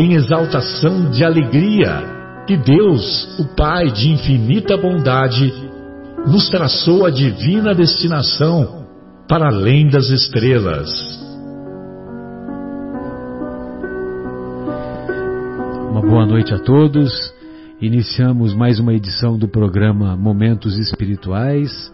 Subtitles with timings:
[0.00, 2.02] em exaltação de alegria
[2.46, 5.52] que Deus, o Pai de infinita bondade,
[6.26, 8.86] nos traçou a divina destinação
[9.28, 10.90] para além das estrelas.
[15.90, 17.12] Uma boa noite a todos.
[17.78, 21.92] Iniciamos mais uma edição do programa Momentos Espirituais.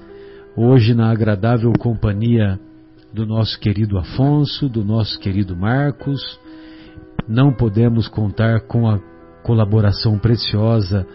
[0.56, 2.56] Hoje, na agradável companhia
[3.12, 6.45] do nosso querido Afonso, do nosso querido Marcos
[7.28, 8.98] não podemos contar com a
[9.42, 11.06] colaboração preciosa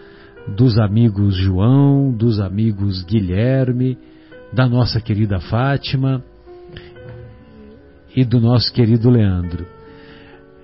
[0.56, 3.98] dos amigos João, dos amigos Guilherme,
[4.52, 6.22] da nossa querida Fátima
[8.14, 9.66] e do nosso querido Leandro,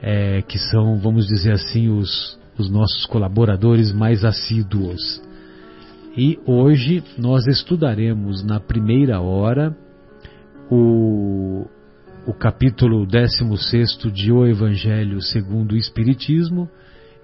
[0.02, 5.22] é, que são, vamos dizer assim, os, os nossos colaboradores mais assíduos.
[6.16, 9.74] E hoje nós estudaremos na primeira hora
[10.70, 11.66] o,
[12.29, 16.69] o capítulo 16 de O Evangelho segundo o Espiritismo,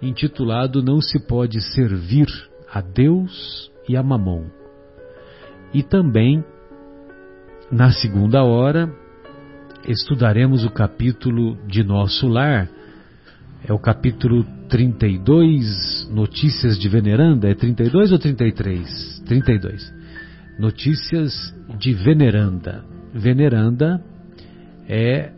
[0.01, 2.27] intitulado Não se pode servir
[2.73, 4.47] a Deus e a Mamon.
[5.75, 6.43] E também,
[7.70, 8.91] na segunda hora,
[9.87, 12.70] estudaremos o capítulo de Nosso Lar,
[13.63, 19.23] é o capítulo 32, Notícias de Veneranda, é 32 ou 33?
[19.27, 19.95] 32.
[20.59, 22.83] Notícias de Veneranda.
[23.13, 24.03] Veneranda
[24.89, 25.33] é,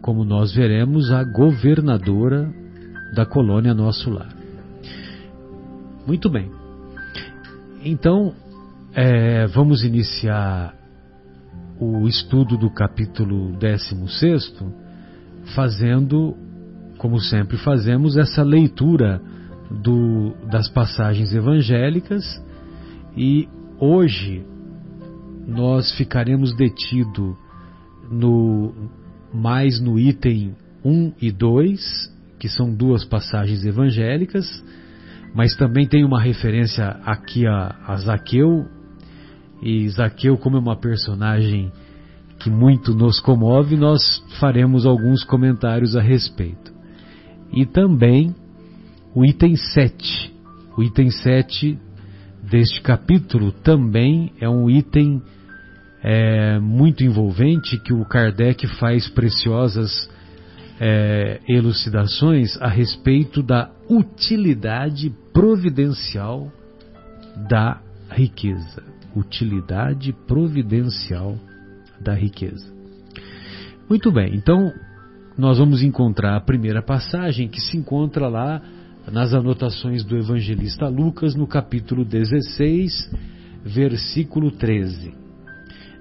[0.00, 2.52] como nós veremos, a governadora
[3.14, 4.34] da colônia Nosso Lar.
[6.06, 6.50] Muito bem.
[7.84, 8.34] Então,
[8.94, 10.74] é, vamos iniciar
[11.78, 14.54] o estudo do capítulo 16,
[15.54, 16.34] fazendo,
[16.98, 19.20] como sempre fazemos, essa leitura
[19.70, 22.24] do, das passagens evangélicas
[23.16, 24.44] e hoje
[25.46, 27.36] nós ficaremos detidos
[28.10, 28.72] no,
[29.32, 34.46] mais no item 1 e 2, que são duas passagens evangélicas,
[35.34, 38.66] mas também tem uma referência aqui a, a Zaqueu,
[39.62, 41.72] e Zaqueu, como é uma personagem
[42.38, 46.72] que muito nos comove, nós faremos alguns comentários a respeito.
[47.52, 48.34] E também
[49.14, 50.34] o item 7.
[50.76, 51.78] O item 7
[52.42, 55.22] deste capítulo também é um item
[56.08, 60.08] é, muito envolvente que o Kardec faz preciosas
[60.78, 66.52] é, elucidações a respeito da utilidade providencial
[67.48, 68.84] da riqueza.
[69.16, 71.36] Utilidade providencial
[72.00, 72.72] da riqueza.
[73.90, 74.72] Muito bem, então
[75.36, 78.62] nós vamos encontrar a primeira passagem que se encontra lá
[79.10, 83.10] nas anotações do evangelista Lucas, no capítulo 16,
[83.64, 85.25] versículo 13.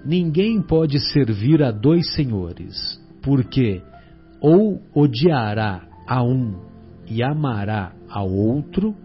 [0.05, 3.81] Ninguém pode servir a dois senhores, porque
[4.39, 6.61] ou odiará a um
[7.07, 8.95] e amará ao outro,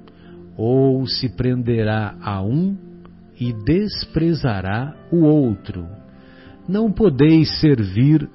[0.59, 2.77] ou se prenderá a um
[3.41, 5.88] e desprezará o outro.
[6.69, 8.28] Não podeis servir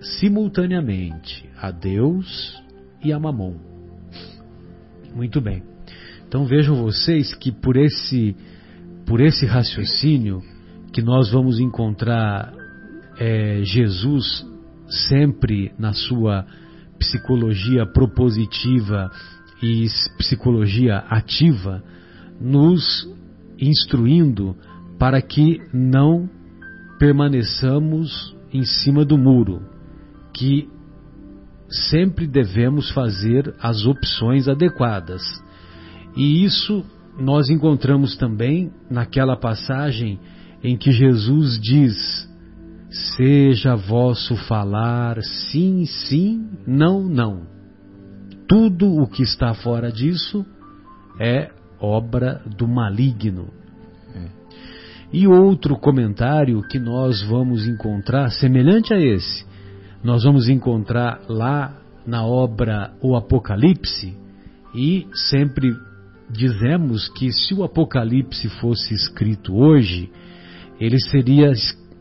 [0.00, 2.62] simultaneamente a Deus
[3.04, 3.56] e a Mamon.
[5.14, 5.62] Muito bem.
[6.26, 8.34] Então vejam vocês que por esse
[9.04, 10.42] por esse raciocínio
[10.98, 12.52] que nós vamos encontrar
[13.20, 14.44] é, Jesus
[14.88, 16.44] sempre na sua
[16.98, 19.08] psicologia propositiva
[19.62, 19.86] e
[20.16, 21.84] psicologia ativa,
[22.40, 23.08] nos
[23.60, 24.56] instruindo
[24.98, 26.28] para que não
[26.98, 29.62] permaneçamos em cima do muro,
[30.34, 30.68] que
[31.92, 35.22] sempre devemos fazer as opções adequadas.
[36.16, 36.84] E isso
[37.16, 40.18] nós encontramos também naquela passagem
[40.62, 42.28] em que Jesus diz:
[43.16, 47.46] Seja vosso falar sim, sim, não, não.
[48.48, 50.44] Tudo o que está fora disso
[51.20, 51.50] é
[51.80, 53.58] obra do maligno.
[55.12, 59.46] E outro comentário que nós vamos encontrar, semelhante a esse,
[60.04, 64.14] nós vamos encontrar lá na obra O Apocalipse,
[64.74, 65.74] e sempre
[66.30, 70.10] dizemos que se o Apocalipse fosse escrito hoje,
[70.80, 71.52] ele seria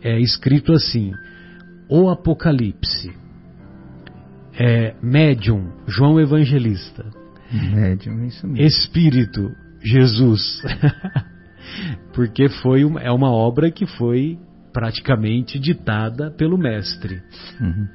[0.01, 1.11] é, escrito assim:
[1.89, 3.11] O Apocalipse,
[4.59, 7.05] é, médium João Evangelista,
[7.51, 8.65] médium, isso mesmo.
[8.65, 9.51] Espírito
[9.83, 10.61] Jesus,
[12.13, 14.37] porque foi uma, é uma obra que foi
[14.73, 17.21] praticamente ditada pelo mestre,
[17.59, 17.87] uhum.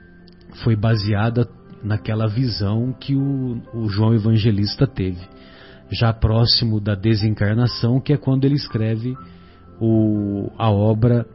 [0.65, 1.49] foi baseada
[1.83, 5.21] naquela visão que o, o João Evangelista teve
[5.93, 9.15] já próximo da desencarnação, que é quando ele escreve
[9.83, 11.27] o, a obra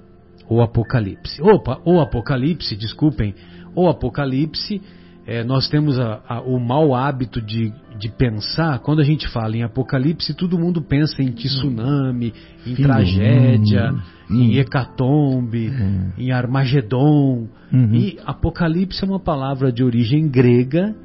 [0.49, 1.41] O Apocalipse.
[1.41, 3.35] Opa, o Apocalipse, desculpem,
[3.75, 4.81] o Apocalipse,
[5.25, 9.57] é, nós temos a, a, o mau hábito de, de pensar, quando a gente fala
[9.57, 12.33] em Apocalipse, todo mundo pensa em tsunami,
[12.65, 13.93] em Fim tragédia,
[14.31, 16.21] em hecatombe, é.
[16.21, 17.49] em Armagedon.
[17.73, 17.93] Uhum.
[17.93, 20.95] E Apocalipse é uma palavra de origem grega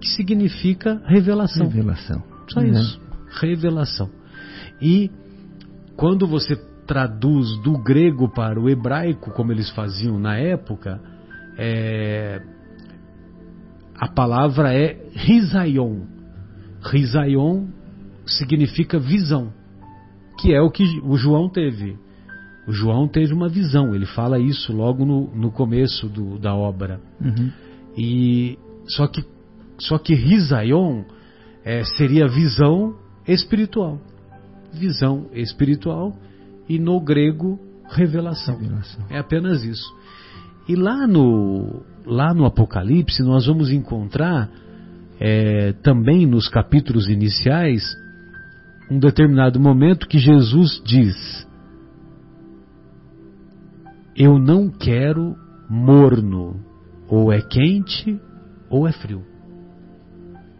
[0.00, 1.68] que significa revelação.
[1.68, 2.22] Revelação.
[2.48, 2.72] Só uhum.
[2.72, 3.00] isso.
[3.40, 4.10] Revelação.
[4.82, 5.08] E
[5.96, 6.56] quando você
[6.88, 10.98] traduz do grego para o hebraico, como eles faziam na época,
[11.58, 12.42] é,
[13.94, 16.00] a palavra é risaion.
[16.82, 17.66] Risaion
[18.24, 19.52] significa visão,
[20.40, 21.98] que é o que o João teve.
[22.66, 27.00] O João teve uma visão, ele fala isso logo no, no começo do, da obra.
[27.20, 27.50] Uhum.
[27.96, 29.22] E só que
[29.78, 31.04] só que risaion
[31.64, 32.96] é, seria visão
[33.26, 34.00] espiritual.
[34.72, 36.16] Visão espiritual
[36.68, 38.58] e no grego revelação.
[38.58, 39.04] revelação.
[39.08, 39.88] É apenas isso.
[40.68, 44.50] E lá no, lá no Apocalipse nós vamos encontrar
[45.18, 47.82] é, também nos capítulos iniciais
[48.90, 51.46] um determinado momento que Jesus diz:
[54.16, 55.34] Eu não quero
[55.68, 56.60] morno,
[57.08, 58.20] ou é quente
[58.70, 59.24] ou é frio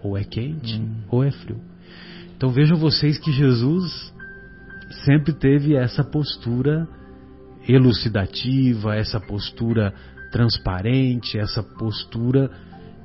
[0.02, 1.02] ou é quente hum.
[1.10, 1.60] ou é frio.
[2.36, 4.14] Então vejam vocês que Jesus
[5.04, 6.88] sempre teve essa postura
[7.68, 9.92] elucidativa, essa postura
[10.30, 12.50] transparente, essa postura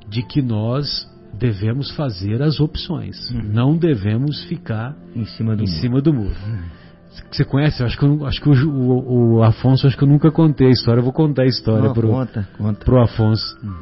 [0.08, 1.06] de que nós
[1.38, 3.42] devemos fazer as opções, uhum.
[3.42, 5.80] não devemos ficar em cima do em muro.
[5.80, 6.34] Cima do muro.
[6.46, 6.84] Uhum.
[7.30, 7.82] Você conhece?
[7.82, 10.70] Acho que, eu, acho que o, o, o, Afonso, acho que eu nunca contei a
[10.70, 11.00] história.
[11.00, 13.56] Eu vou contar a história para o Afonso.
[13.62, 13.74] Hum.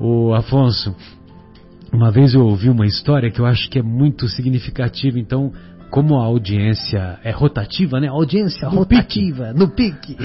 [0.00, 0.94] O Afonso,
[1.92, 5.52] uma vez eu ouvi uma história que eu acho que é muito significativa, então,
[5.94, 8.08] como a audiência é rotativa, né?
[8.08, 9.58] Audiência no rotativa, pique.
[9.60, 10.16] no pique.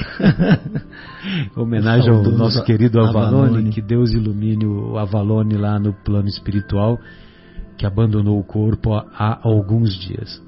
[1.56, 6.98] Homenagem ao nosso querido Avalone, Avalone, que Deus ilumine o Avalone lá no plano espiritual,
[7.78, 10.42] que abandonou o corpo há alguns dias.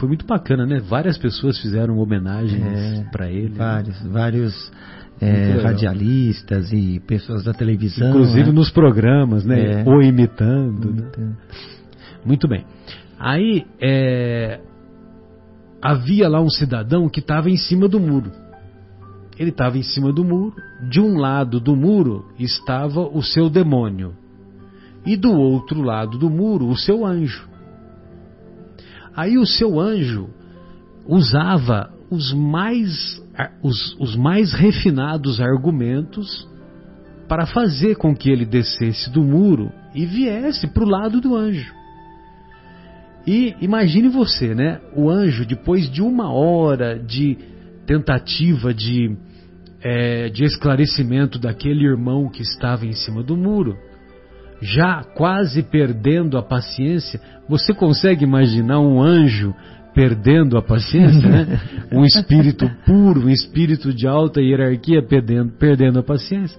[0.00, 0.80] Foi muito bacana, né?
[0.80, 3.54] Várias pessoas fizeram homenagens é, para ele.
[3.54, 4.10] Vários, né?
[4.10, 4.72] vários
[5.20, 8.08] é, radialistas e pessoas da televisão.
[8.08, 8.52] Inclusive né?
[8.52, 9.82] nos programas, né?
[9.82, 9.84] É.
[9.86, 10.88] Ou imitando.
[10.88, 11.18] imitando.
[11.18, 11.36] Né?
[12.24, 12.64] Muito bem.
[13.22, 14.60] Aí é,
[15.80, 18.32] havia lá um cidadão que estava em cima do muro.
[19.38, 20.56] Ele estava em cima do muro.
[20.90, 24.16] De um lado do muro estava o seu demônio.
[25.06, 27.48] E do outro lado do muro, o seu anjo.
[29.14, 30.28] Aí o seu anjo
[31.06, 33.22] usava os mais
[33.62, 36.48] os, os mais refinados argumentos
[37.28, 41.81] para fazer com que ele descesse do muro e viesse para o lado do anjo.
[43.26, 44.80] E imagine você, né?
[44.94, 47.38] O anjo, depois de uma hora de
[47.86, 49.16] tentativa de,
[49.80, 53.76] é, de esclarecimento daquele irmão que estava em cima do muro,
[54.60, 59.54] já quase perdendo a paciência, você consegue imaginar um anjo
[59.94, 61.60] perdendo a paciência, né?
[61.92, 66.58] um espírito puro, um espírito de alta hierarquia perdendo, perdendo a paciência.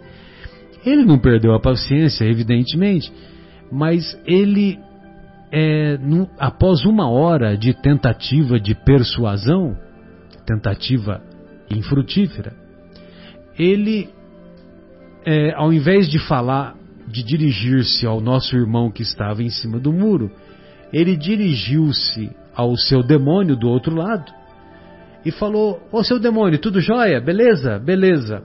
[0.86, 3.12] Ele não perdeu a paciência, evidentemente,
[3.72, 4.78] mas ele,
[5.56, 9.78] é, no, após uma hora de tentativa de persuasão,
[10.48, 11.22] tentativa
[11.70, 12.54] infrutífera,
[13.58, 14.10] ele,
[15.24, 16.76] é, ao invés de falar,
[17.08, 20.32] de dirigir-se ao nosso irmão que estava em cima do muro,
[20.92, 24.32] ele dirigiu-se ao seu demônio do outro lado
[25.24, 27.22] e falou: Ô seu demônio, tudo jóia?
[27.22, 27.78] Beleza?
[27.78, 28.42] Beleza.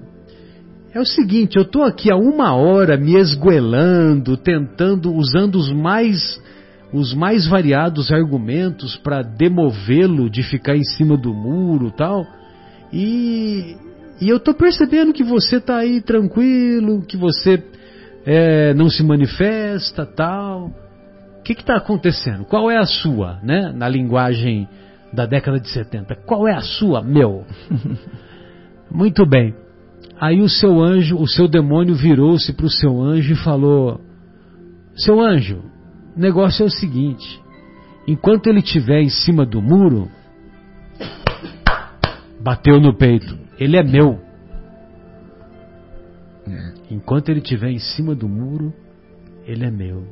[0.93, 6.39] É o seguinte, eu estou aqui há uma hora me esguelando, tentando, usando os mais,
[6.93, 12.27] os mais variados argumentos para demovê-lo de ficar em cima do muro tal.
[12.93, 13.77] E,
[14.21, 17.63] e eu estou percebendo que você está aí tranquilo, que você
[18.25, 20.71] é, não se manifesta tal
[21.55, 22.45] que está acontecendo?
[22.45, 23.73] Qual é a sua, né?
[23.75, 24.69] Na linguagem
[25.13, 26.15] da década de 70.
[26.27, 27.45] Qual é a sua, meu?
[28.91, 29.55] Muito bem.
[30.21, 34.01] Aí o seu anjo, o seu demônio virou-se para o seu anjo e falou:
[34.97, 35.63] Seu anjo,
[36.19, 37.41] o negócio é o seguinte:
[38.07, 40.11] enquanto ele estiver em cima do muro,
[42.41, 44.21] bateu no peito, ele é meu.
[46.91, 48.75] Enquanto ele estiver em cima do muro,
[49.47, 50.09] ele é meu.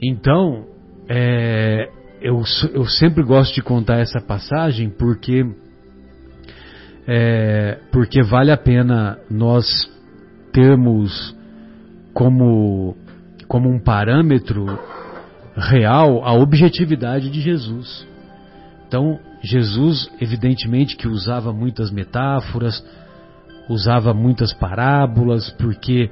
[0.00, 0.66] Então,
[1.08, 5.44] é, eu, eu sempre gosto de contar essa passagem porque
[7.08, 9.66] é, porque vale a pena nós
[10.52, 11.34] termos
[12.12, 12.96] como,
[13.50, 14.64] como um parâmetro
[15.56, 18.06] real a objetividade de Jesus.
[18.86, 22.80] Então, Jesus, evidentemente, que usava muitas metáforas,
[23.68, 26.08] usava muitas parábolas, porque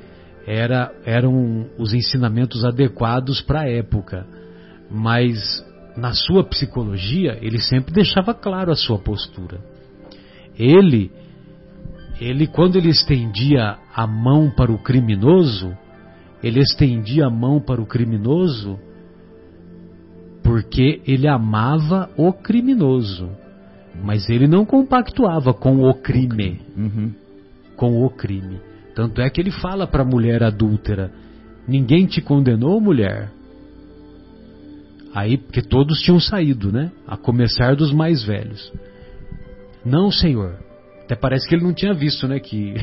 [0.49, 4.27] era, eram os ensinamentos adequados para a época.
[4.91, 5.65] Mas
[5.97, 9.61] na sua psicologia, ele sempre deixava claro a sua postura.
[10.59, 11.13] Ele,
[12.21, 15.77] ele quando ele estendia a mão para o criminoso,
[16.43, 18.79] ele estendia a mão para o criminoso
[20.49, 23.29] porque ele amava o criminoso,
[24.03, 27.13] mas ele não compactuava com o crime, uhum.
[27.77, 28.59] com o crime.
[28.95, 31.13] Tanto é que ele fala para a mulher adúltera:
[31.67, 33.31] ninguém te condenou, mulher.
[35.15, 36.91] Aí, porque todos tinham saído, né?
[37.07, 38.73] A começar dos mais velhos.
[39.85, 40.57] Não, senhor.
[41.05, 42.41] Até parece que ele não tinha visto, né?
[42.41, 42.75] Que...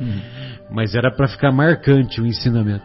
[0.70, 2.84] Mas era para ficar marcante o ensinamento.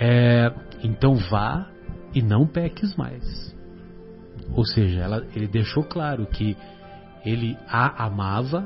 [0.00, 0.52] É,
[0.82, 1.68] então vá
[2.14, 3.56] e não peques mais.
[4.52, 6.56] Ou seja, ela, ele deixou claro que
[7.24, 8.64] ele a amava,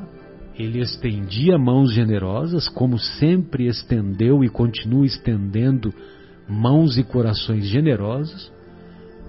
[0.55, 5.93] ele estendia mãos generosas, como sempre estendeu e continua estendendo
[6.49, 8.53] mãos e corações generosos,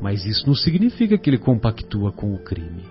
[0.02, 2.84] mas isso não significa que ele compactua com o crime.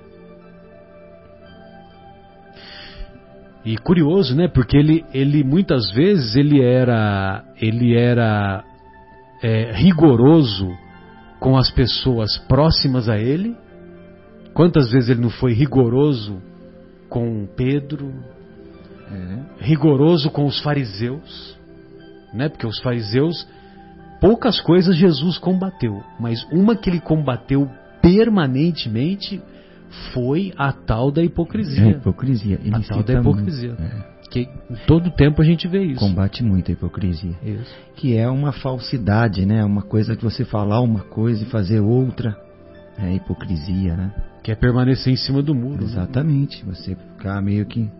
[3.64, 4.48] E curioso, né?
[4.48, 8.64] Porque ele, ele muitas vezes ele era, ele era
[9.42, 10.70] é, rigoroso
[11.40, 13.56] com as pessoas próximas a ele.
[14.54, 16.40] Quantas vezes ele não foi rigoroso
[17.08, 18.12] com Pedro?
[19.10, 19.64] É.
[19.64, 21.58] Rigoroso com os fariseus,
[22.32, 22.48] né?
[22.48, 23.46] Porque os fariseus
[24.20, 27.68] poucas coisas Jesus combateu, mas uma que ele combateu
[28.00, 29.42] permanentemente
[30.14, 31.84] foi a tal da hipocrisia.
[31.84, 32.58] É, hipocrisia.
[32.62, 33.76] Ele a tal da hipocrisia.
[33.78, 34.11] É.
[34.32, 34.48] Que
[34.86, 36.00] todo tempo a gente vê isso.
[36.00, 37.34] Combate muito a hipocrisia.
[37.42, 37.76] Isso.
[37.96, 39.62] Que é uma falsidade, né?
[39.62, 42.34] Uma coisa que você falar uma coisa e fazer outra.
[42.98, 44.14] É hipocrisia, né?
[44.42, 45.82] Que é permanecer em cima do muro.
[45.82, 45.84] Né?
[45.84, 46.64] Exatamente.
[46.64, 46.74] Né?
[46.74, 47.90] Você ficar meio que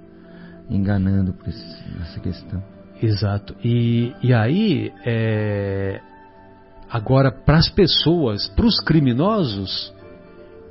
[0.70, 2.62] enganando por essa questão.
[3.02, 3.54] Exato.
[3.62, 6.00] E, e aí, é...
[6.90, 9.92] agora, para as pessoas, para os criminosos,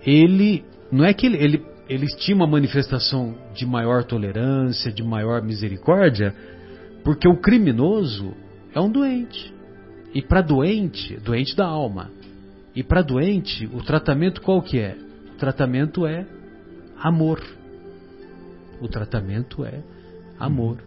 [0.04, 5.42] ele não é que ele, ele, ele tinha uma manifestação de maior tolerância, de maior
[5.42, 6.34] misericórdia,
[7.04, 8.34] porque o criminoso
[8.74, 9.54] é um doente.
[10.14, 12.10] E para doente, doente da alma.
[12.74, 14.96] E para doente, o tratamento qual que é?
[15.34, 16.26] O tratamento é
[16.98, 17.44] amor.
[18.80, 19.84] O tratamento é
[20.40, 20.78] amor.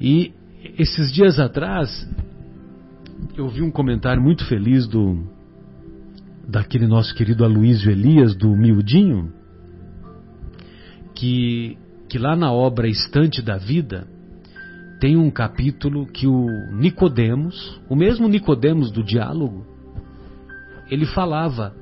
[0.00, 0.32] E
[0.78, 2.08] esses dias atrás,
[3.36, 5.26] eu vi um comentário muito feliz do
[6.48, 9.30] daquele nosso querido Aloysio Elias, do Miudinho,
[11.18, 11.76] que,
[12.08, 14.06] que lá na obra Estante da Vida
[15.00, 19.66] tem um capítulo que o Nicodemos, o mesmo Nicodemos do diálogo,
[20.88, 21.74] ele falava,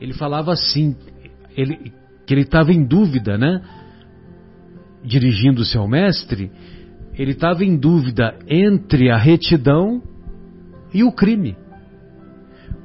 [0.00, 0.96] ele falava assim,
[1.54, 1.92] ele,
[2.26, 3.62] que ele estava em dúvida, né?
[5.04, 6.50] Dirigindo-se ao mestre,
[7.12, 10.02] ele estava em dúvida entre a retidão
[10.94, 11.56] e o crime.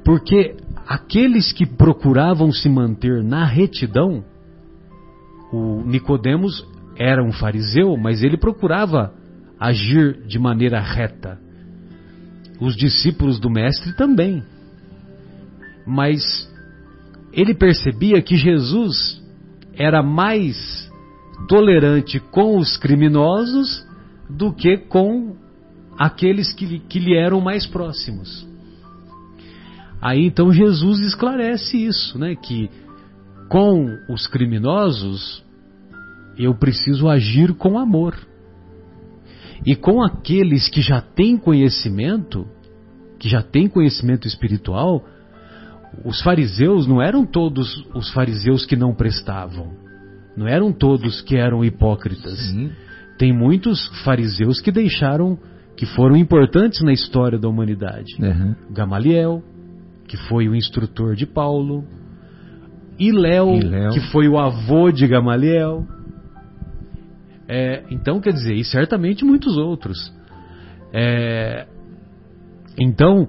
[0.04, 0.54] Porque
[0.86, 4.22] aqueles que procuravam se manter na retidão,
[5.54, 9.14] o Nicodemos era um fariseu, mas ele procurava
[9.58, 11.38] agir de maneira reta.
[12.60, 14.42] Os discípulos do mestre também.
[15.86, 16.22] Mas
[17.32, 19.22] ele percebia que Jesus
[19.76, 20.90] era mais
[21.48, 23.86] tolerante com os criminosos
[24.28, 25.36] do que com
[25.98, 28.46] aqueles que, que lhe eram mais próximos.
[30.00, 32.34] Aí então Jesus esclarece isso, né?
[32.34, 32.70] Que
[33.48, 35.44] com os criminosos
[36.36, 38.16] eu preciso agir com amor.
[39.64, 42.46] E com aqueles que já têm conhecimento,
[43.18, 45.04] que já têm conhecimento espiritual,
[46.04, 49.72] os fariseus não eram todos os fariseus que não prestavam.
[50.36, 52.38] Não eram todos que eram hipócritas.
[52.50, 52.72] Sim.
[53.16, 55.38] Tem muitos fariseus que deixaram,
[55.76, 58.16] que foram importantes na história da humanidade.
[58.18, 58.54] Uhum.
[58.70, 59.42] Gamaliel,
[60.08, 61.84] que foi o instrutor de Paulo,
[63.10, 65.86] Léo, que foi o avô de Gamaliel.
[67.48, 70.12] É, então, quer dizer, e certamente muitos outros.
[70.92, 71.66] É,
[72.78, 73.28] então,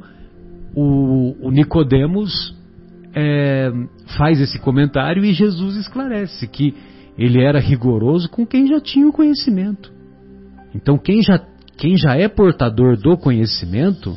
[0.75, 2.55] o, o Nicodemos
[3.13, 3.71] é,
[4.17, 6.75] faz esse comentário e Jesus esclarece que
[7.17, 9.91] ele era rigoroso com quem já tinha o conhecimento.
[10.73, 11.39] Então, quem já,
[11.77, 14.15] quem já é portador do conhecimento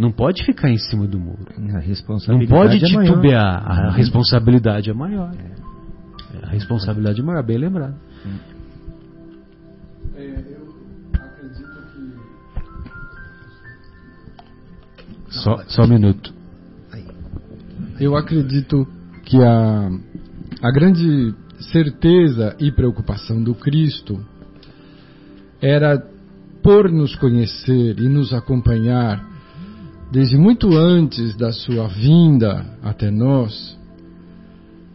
[0.00, 1.46] não pode ficar em cima do muro.
[2.26, 3.62] não pode é titubear.
[3.62, 5.30] É a responsabilidade é maior.
[5.34, 6.46] É.
[6.46, 7.94] A responsabilidade é maior, bem lembrado.
[15.28, 16.32] Só, só um minuto.
[18.00, 18.88] Eu acredito
[19.24, 19.90] que a,
[20.62, 21.34] a grande
[21.72, 24.18] certeza e preocupação do Cristo
[25.60, 26.02] era
[26.62, 29.29] por nos conhecer e nos acompanhar
[30.10, 33.78] desde muito antes da sua vinda até nós,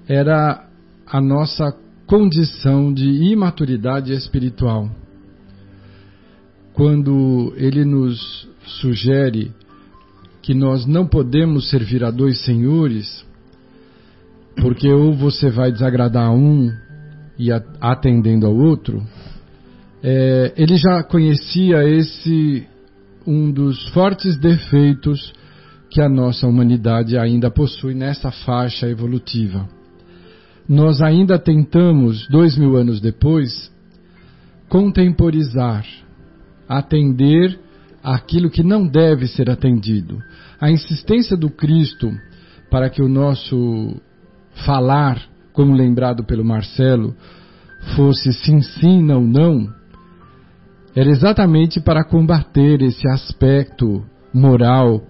[0.08, 0.68] era
[1.08, 1.74] a nossa
[2.06, 4.90] condição de imaturidade espiritual.
[6.74, 9.52] Quando ele nos sugere
[10.42, 13.26] que nós não podemos servir a dois senhores,
[14.58, 16.70] porque ou você vai desagradar a um
[17.40, 17.50] e
[17.82, 19.02] atendendo ao outro,
[20.04, 22.68] é, ele já conhecia esse
[23.26, 25.34] um dos fortes defeitos
[25.90, 29.68] que a nossa humanidade ainda possui nessa faixa evolutiva.
[30.68, 33.72] Nós ainda tentamos, dois mil anos depois,
[34.68, 35.86] contemporizar,
[36.68, 37.60] atender
[38.04, 40.20] aquilo que não deve ser atendido.
[40.60, 42.12] A insistência do Cristo
[42.70, 43.96] para que o nosso
[44.66, 45.22] falar,
[45.54, 47.16] como lembrado pelo Marcelo,
[47.96, 49.70] fosse sim, sim, não, não,
[50.96, 55.02] era exatamente para combater esse aspecto moral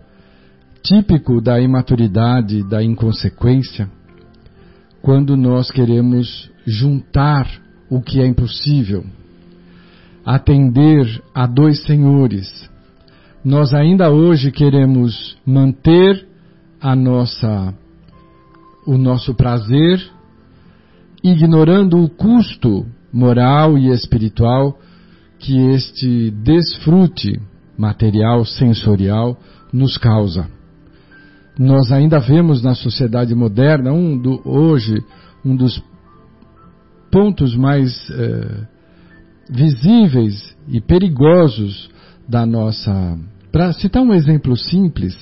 [0.81, 3.89] típico da imaturidade, da inconsequência,
[5.01, 7.47] quando nós queremos juntar
[7.89, 9.03] o que é impossível,
[10.25, 12.69] atender a dois senhores,
[13.43, 16.27] nós ainda hoje queremos manter
[16.81, 17.73] a nossa
[18.87, 19.99] o nosso prazer,
[21.23, 24.77] ignorando o custo moral e espiritual
[25.45, 27.39] que este desfrute
[27.77, 29.37] material, sensorial,
[29.71, 30.47] nos causa.
[31.57, 34.95] Nós ainda vemos na sociedade moderna, um do, hoje,
[35.45, 35.81] um dos
[37.11, 38.67] pontos mais eh,
[39.49, 41.89] visíveis e perigosos
[42.27, 43.17] da nossa
[43.51, 45.15] para citar um exemplo simples,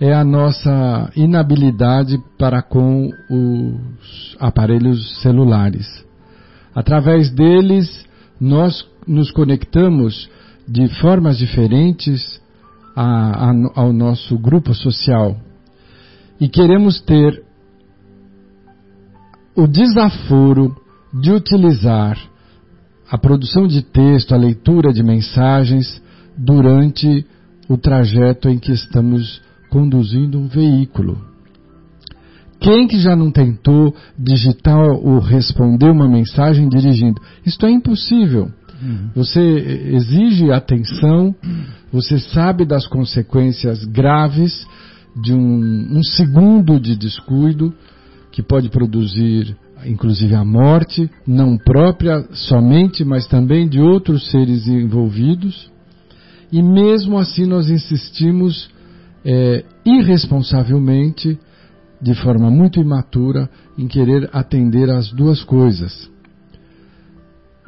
[0.00, 5.86] é a nossa inabilidade para com os aparelhos celulares.
[6.74, 8.06] Através deles,
[8.40, 10.30] nós nos conectamos
[10.68, 12.40] de formas diferentes
[12.94, 15.36] a, a, ao nosso grupo social
[16.40, 17.42] e queremos ter
[19.56, 20.76] o desaforo
[21.12, 22.16] de utilizar
[23.10, 26.00] a produção de texto, a leitura de mensagens
[26.38, 27.26] durante
[27.68, 31.20] o trajeto em que estamos conduzindo um veículo.
[32.60, 37.20] Quem que já não tentou digitar ou responder uma mensagem dirigindo?
[37.44, 38.52] Isto é impossível.
[38.80, 39.10] Uhum.
[39.14, 41.34] Você exige atenção,
[41.92, 44.66] você sabe das consequências graves
[45.22, 47.74] de um, um segundo de descuido
[48.32, 55.70] que pode produzir inclusive a morte, não própria somente, mas também de outros seres envolvidos.
[56.52, 58.68] E mesmo assim nós insistimos
[59.24, 61.38] é, irresponsavelmente,
[62.00, 66.09] de forma muito imatura, em querer atender às duas coisas.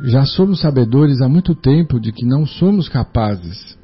[0.04, 3.78] Já somos sabedores há muito tempo de que não somos capazes.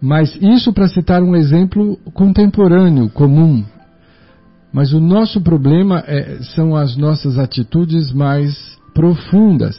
[0.00, 3.64] Mas isso para citar um exemplo contemporâneo, comum.
[4.72, 9.76] Mas o nosso problema é, são as nossas atitudes mais profundas,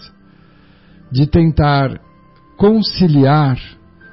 [1.12, 2.00] de tentar
[2.58, 3.58] conciliar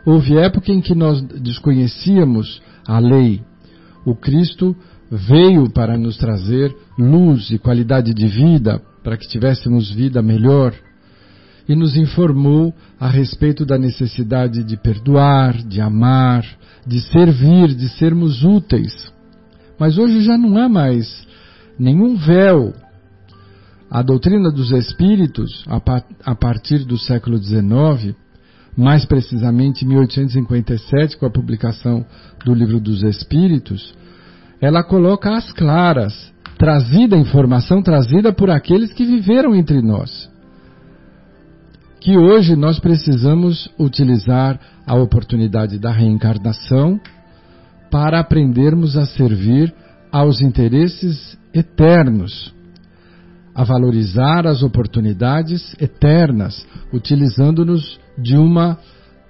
[0.04, 3.40] Houve época em que nós desconhecíamos a lei.
[4.04, 4.74] O Cristo
[5.10, 10.74] veio para nos trazer luz e qualidade de vida, para que tivéssemos vida melhor,
[11.68, 16.44] e nos informou a respeito da necessidade de perdoar, de amar,
[16.86, 19.12] de servir, de sermos úteis.
[19.78, 21.26] Mas hoje já não há mais
[21.78, 22.72] nenhum véu.
[23.90, 25.64] A doutrina dos Espíritos,
[26.24, 28.14] a partir do século XIX,
[28.76, 32.04] mais precisamente em 1857, com a publicação
[32.44, 33.94] do Livro dos Espíritos,
[34.60, 40.30] ela coloca às claras, trazida informação trazida por aqueles que viveram entre nós,
[42.02, 47.00] que hoje nós precisamos utilizar a oportunidade da reencarnação
[47.92, 49.72] para aprendermos a servir
[50.10, 52.52] aos interesses eternos,
[53.54, 58.78] a valorizar as oportunidades eternas, utilizando-nos de uma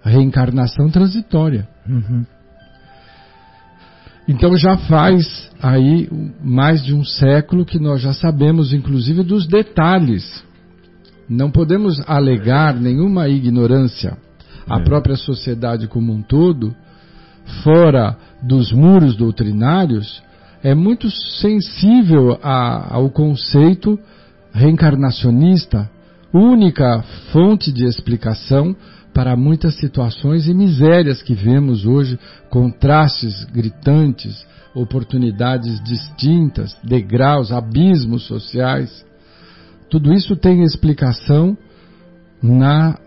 [0.03, 1.69] reencarnação transitória.
[1.87, 2.25] Uhum.
[4.27, 6.09] Então já faz aí
[6.43, 10.43] mais de um século que nós já sabemos, inclusive, dos detalhes.
[11.29, 14.17] Não podemos alegar nenhuma ignorância.
[14.69, 14.85] A é.
[14.85, 16.75] própria sociedade como um todo,
[17.63, 20.23] fora dos muros doutrinários,
[20.63, 23.99] é muito sensível a, ao conceito
[24.53, 25.91] reencarnacionista,
[26.33, 28.77] única fonte de explicação
[29.13, 39.05] para muitas situações e misérias que vemos hoje, contrastes gritantes, oportunidades distintas, degraus, abismos sociais.
[39.93, 41.55] Tudo isso tem explicação
[42.43, 42.99] na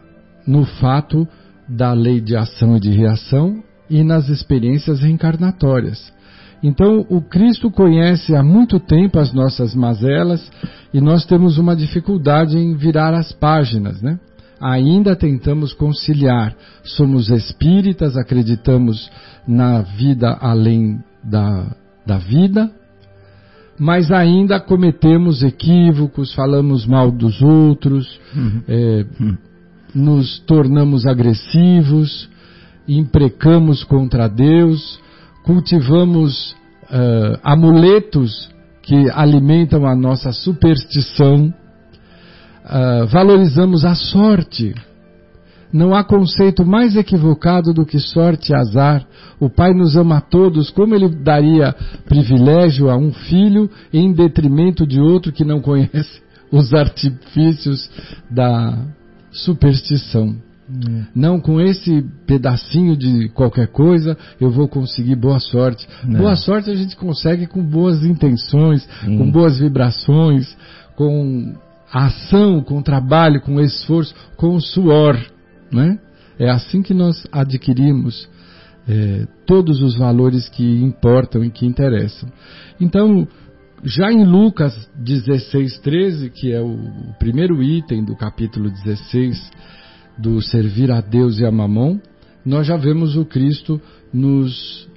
[0.45, 1.27] no fato
[1.67, 6.13] da lei de ação e de reação e nas experiências reencarnatórias.
[6.61, 10.47] Então, o Cristo conhece há muito tempo as nossas mazelas
[10.93, 14.19] e nós temos uma dificuldade em virar as páginas, né?
[14.61, 16.55] ainda tentamos conciliar.
[16.83, 19.09] Somos espíritas, acreditamos
[19.47, 22.71] na vida além da, da vida,
[23.77, 28.61] mas ainda cometemos equívocos, falamos mal dos outros, uhum.
[28.67, 29.38] É, uhum.
[29.93, 32.29] nos tornamos agressivos,
[32.88, 34.99] imprecamos contra Deus,
[35.43, 36.51] cultivamos
[36.83, 38.49] uh, amuletos
[38.81, 41.53] que alimentam a nossa superstição
[42.65, 44.73] uh, valorizamos a sorte.
[45.71, 49.06] Não há conceito mais equivocado do que sorte e azar.
[49.39, 51.75] O Pai nos ama a todos, como Ele daria
[52.08, 57.89] privilégio a um filho em detrimento de outro que não conhece os artifícios
[58.30, 58.86] da
[59.32, 60.36] superstição?
[60.67, 61.04] É.
[61.13, 65.88] Não com esse pedacinho de qualquer coisa eu vou conseguir boa sorte.
[66.04, 66.21] Não.
[66.21, 69.17] Boa sorte a gente consegue com boas intenções, Sim.
[69.17, 70.58] com boas vibrações,
[70.95, 71.54] com
[71.93, 75.17] ação, com trabalho, com esforço, com suor.
[75.75, 75.99] Né?
[76.39, 78.29] É assim que nós adquirimos
[78.88, 82.29] é, todos os valores que importam e que interessam.
[82.79, 83.27] Então,
[83.83, 86.77] já em Lucas 16, 13, que é o,
[87.19, 89.51] primeiro item do capítulo 16
[90.17, 91.99] do servir a Deus e a Mamon,
[92.45, 93.81] nós já vemos o Cristo
[94.13, 94.88] nos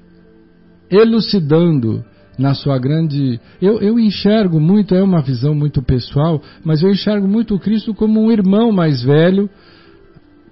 [0.90, 2.04] elucidando
[2.38, 3.40] na sua grande.
[3.60, 7.92] Eu, eu enxergo muito, é uma visão muito pessoal, mas eu enxergo muito o Cristo
[7.94, 9.50] como um irmão mais velho,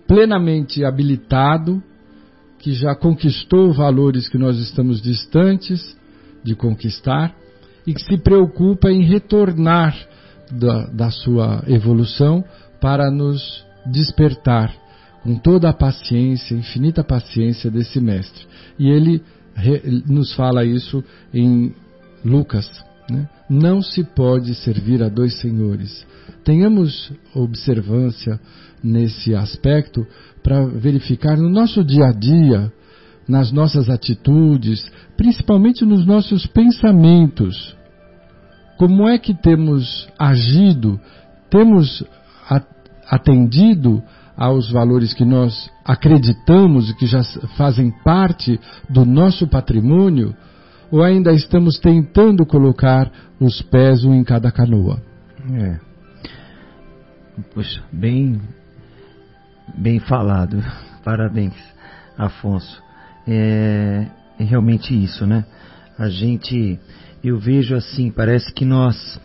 [0.07, 1.83] plenamente habilitado,
[2.59, 5.97] que já conquistou valores que nós estamos distantes
[6.43, 7.35] de conquistar
[7.87, 9.97] e que se preocupa em retornar
[10.51, 12.45] da, da sua evolução
[12.81, 14.75] para nos despertar
[15.23, 18.47] com toda a paciência, infinita paciência desse mestre.
[18.79, 19.23] E ele
[20.07, 21.75] nos fala isso em
[22.25, 22.69] Lucas.
[23.11, 23.29] Né?
[23.49, 26.07] Não se pode servir a dois senhores.
[26.45, 28.41] Tenhamos observância
[28.83, 30.07] nesse aspecto
[30.43, 32.73] para verificar no nosso dia a dia,
[33.29, 37.77] nas nossas atitudes, principalmente nos nossos pensamentos,
[38.77, 41.01] como é que temos agido,
[41.51, 42.05] temos
[43.09, 44.03] atendido
[44.37, 47.23] aos valores que nós acreditamos e que já
[47.57, 50.37] fazem parte do nosso patrimônio,
[50.91, 55.01] ou ainda estamos tentando colocar os pés um em cada canoa?
[55.53, 55.79] É.
[57.55, 58.41] Poxa, bem,
[59.77, 60.63] bem falado.
[61.05, 61.55] Parabéns,
[62.17, 62.83] Afonso.
[63.27, 64.07] É,
[64.39, 65.45] é realmente isso, né?
[65.99, 66.79] A gente,
[67.23, 69.21] eu vejo assim, parece que nós,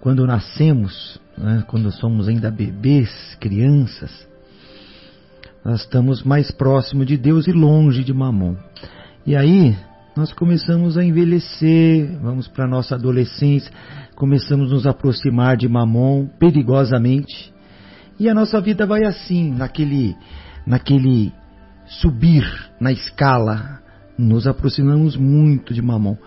[0.00, 4.28] quando nascemos, né, quando somos ainda bebês, crianças,
[5.64, 8.56] nós estamos mais próximo de Deus e longe de Mamon.
[9.26, 9.76] E aí
[10.20, 13.72] nós começamos a envelhecer, vamos para a nossa adolescência,
[14.14, 17.50] começamos a nos aproximar de Mamon perigosamente,
[18.18, 20.14] e a nossa vida vai assim, naquele,
[20.66, 21.32] naquele
[21.86, 22.44] subir
[22.78, 23.80] na escala,
[24.18, 26.18] nos aproximamos muito de Mamon.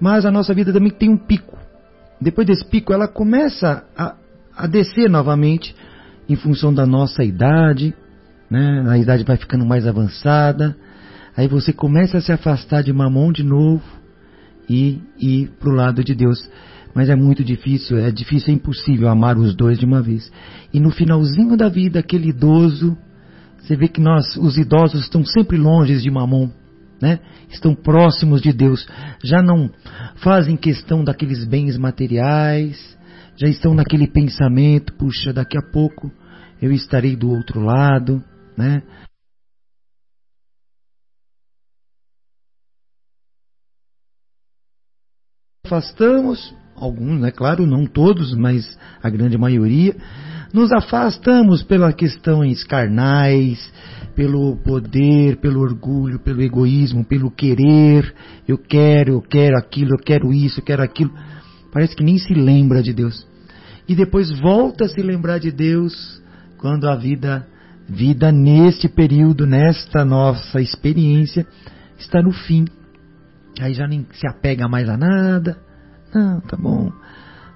[0.00, 1.58] Mas a nossa vida também tem um pico.
[2.18, 4.14] Depois desse pico, ela começa a,
[4.56, 5.76] a descer novamente
[6.26, 7.94] em função da nossa idade,
[8.50, 8.82] né?
[8.88, 10.74] A idade vai ficando mais avançada,
[11.36, 13.82] aí você começa a se afastar de Mamon de novo
[14.68, 16.38] e ir para o lado de Deus.
[16.94, 20.30] Mas é muito difícil, é difícil, é impossível amar os dois de uma vez.
[20.72, 22.96] E no finalzinho da vida, aquele idoso,
[23.58, 26.50] você vê que nós, os idosos, estão sempre longe de Mamon.
[27.00, 27.18] Né?
[27.50, 28.86] Estão próximos de Deus,
[29.24, 29.68] já não
[30.16, 32.96] fazem questão daqueles bens materiais,
[33.36, 36.12] já estão naquele pensamento, puxa, daqui a pouco
[36.60, 38.22] eu estarei do outro lado,
[38.56, 38.82] né?
[45.72, 47.30] Afastamos, alguns, né?
[47.30, 49.96] Claro, não todos, mas a grande maioria,
[50.52, 53.72] nos afastamos pelas questões carnais,
[54.14, 58.14] pelo poder, pelo orgulho, pelo egoísmo, pelo querer.
[58.46, 61.10] Eu quero, eu quero aquilo, eu quero isso, eu quero aquilo.
[61.72, 63.26] Parece que nem se lembra de Deus.
[63.88, 66.22] E depois volta a se lembrar de Deus
[66.58, 67.46] quando a vida,
[67.88, 71.46] vida neste período, nesta nossa experiência,
[71.98, 72.66] está no fim.
[73.60, 75.58] Aí já nem se apega mais a nada.
[76.14, 76.90] Não, tá bom.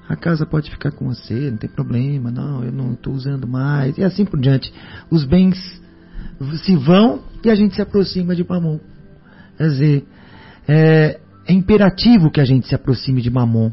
[0.08, 2.30] A casa pode ficar com você, não tem problema.
[2.30, 3.96] Não, eu não estou usando mais.
[3.98, 4.72] E assim por diante.
[5.10, 5.56] Os bens
[6.64, 8.78] se vão e a gente se aproxima de Mamon.
[9.56, 10.04] Quer dizer,
[10.68, 13.70] é, é imperativo que a gente se aproxime de Mamon.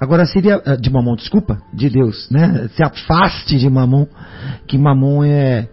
[0.00, 2.68] Agora seria ah, de Mamon, desculpa, de Deus, né?
[2.74, 4.06] Se afaste de Mamon,
[4.66, 5.68] que Mamon é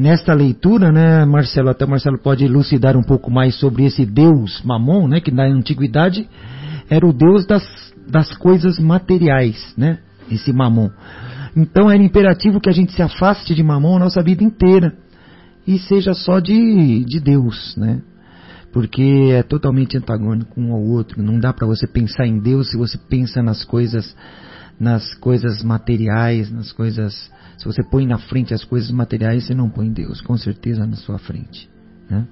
[0.00, 5.06] nesta leitura, né, Marcelo, até Marcelo pode elucidar um pouco mais sobre esse Deus Mamon,
[5.06, 6.26] né, que na antiguidade
[6.88, 7.62] era o Deus das,
[8.08, 9.98] das coisas materiais, né?
[10.30, 10.90] Esse Mamon.
[11.56, 14.94] Então era imperativo que a gente se afaste de Mamon a nossa vida inteira
[15.66, 18.00] e seja só de, de Deus, né?
[18.72, 21.22] Porque é totalmente antagônico um ao outro.
[21.22, 24.16] Não dá para você pensar em Deus se você pensa nas coisas,
[24.80, 27.30] nas coisas materiais, nas coisas.
[27.58, 30.96] Se você põe na frente as coisas materiais, você não põe Deus, com certeza na
[30.96, 31.68] sua frente,
[32.08, 32.26] né?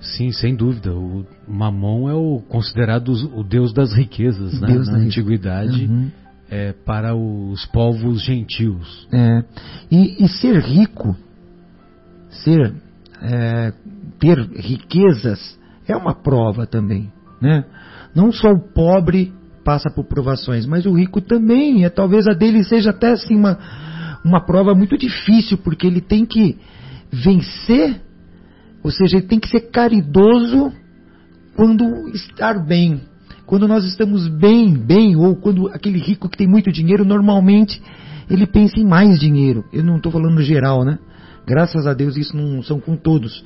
[0.00, 0.94] Sim, sem dúvida.
[0.94, 4.68] O Mamon é o considerado o deus das riquezas, né?
[4.68, 5.84] Deus Na da antiguidade.
[5.84, 6.10] Uhum.
[6.50, 9.06] é, para os povos gentios.
[9.12, 9.44] É,
[9.90, 11.14] e, e ser rico,
[12.30, 12.72] ser,
[13.20, 13.72] é,
[14.18, 17.64] ter riquezas é uma prova também, né?
[18.14, 19.32] Não só o pobre
[19.68, 21.84] passa por provações, mas o rico também.
[21.84, 23.58] É, talvez a dele seja até assim uma,
[24.24, 26.56] uma prova muito difícil, porque ele tem que
[27.12, 28.00] vencer,
[28.82, 30.72] ou seja, ele tem que ser caridoso
[31.54, 33.02] quando estar bem.
[33.44, 37.78] Quando nós estamos bem, bem, ou quando aquele rico que tem muito dinheiro, normalmente
[38.30, 39.66] ele pensa em mais dinheiro.
[39.70, 40.98] Eu não estou falando geral, né?
[41.46, 43.44] Graças a Deus isso não são com todos.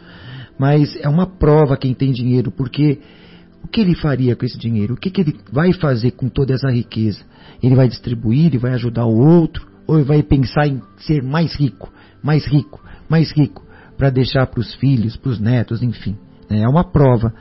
[0.57, 3.01] Mas é uma prova quem tem dinheiro, porque
[3.65, 4.95] o que ele faria com esse dinheiro?
[4.95, 7.21] O que, que ele vai fazer com toda essa riqueza?
[7.63, 11.55] Ele vai distribuir, ele vai ajudar o outro, ou ele vai pensar em ser mais
[11.55, 13.65] rico, mais rico, mais rico,
[13.97, 16.17] para deixar para os filhos, para os netos, enfim.
[16.51, 17.33] É uma prova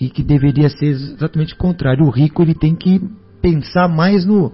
[0.00, 2.04] e que deveria ser exatamente o contrário.
[2.04, 3.00] O rico ele tem que
[3.42, 4.52] pensar mais no,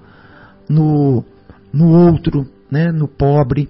[0.68, 1.24] no,
[1.72, 2.90] no outro, né?
[2.90, 3.68] no pobre.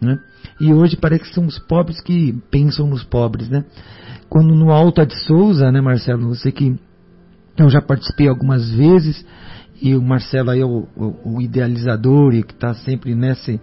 [0.00, 0.18] Né?
[0.60, 3.48] E hoje parece que são os pobres que pensam nos pobres.
[3.48, 3.64] Né?
[4.30, 6.78] Quando no Alta de Souza, né, Marcelo, você que
[7.58, 9.26] eu já participei algumas vezes,
[9.82, 13.50] e o Marcelo aí é o, o, o idealizador e que está sempre nessa.
[13.50, 13.60] E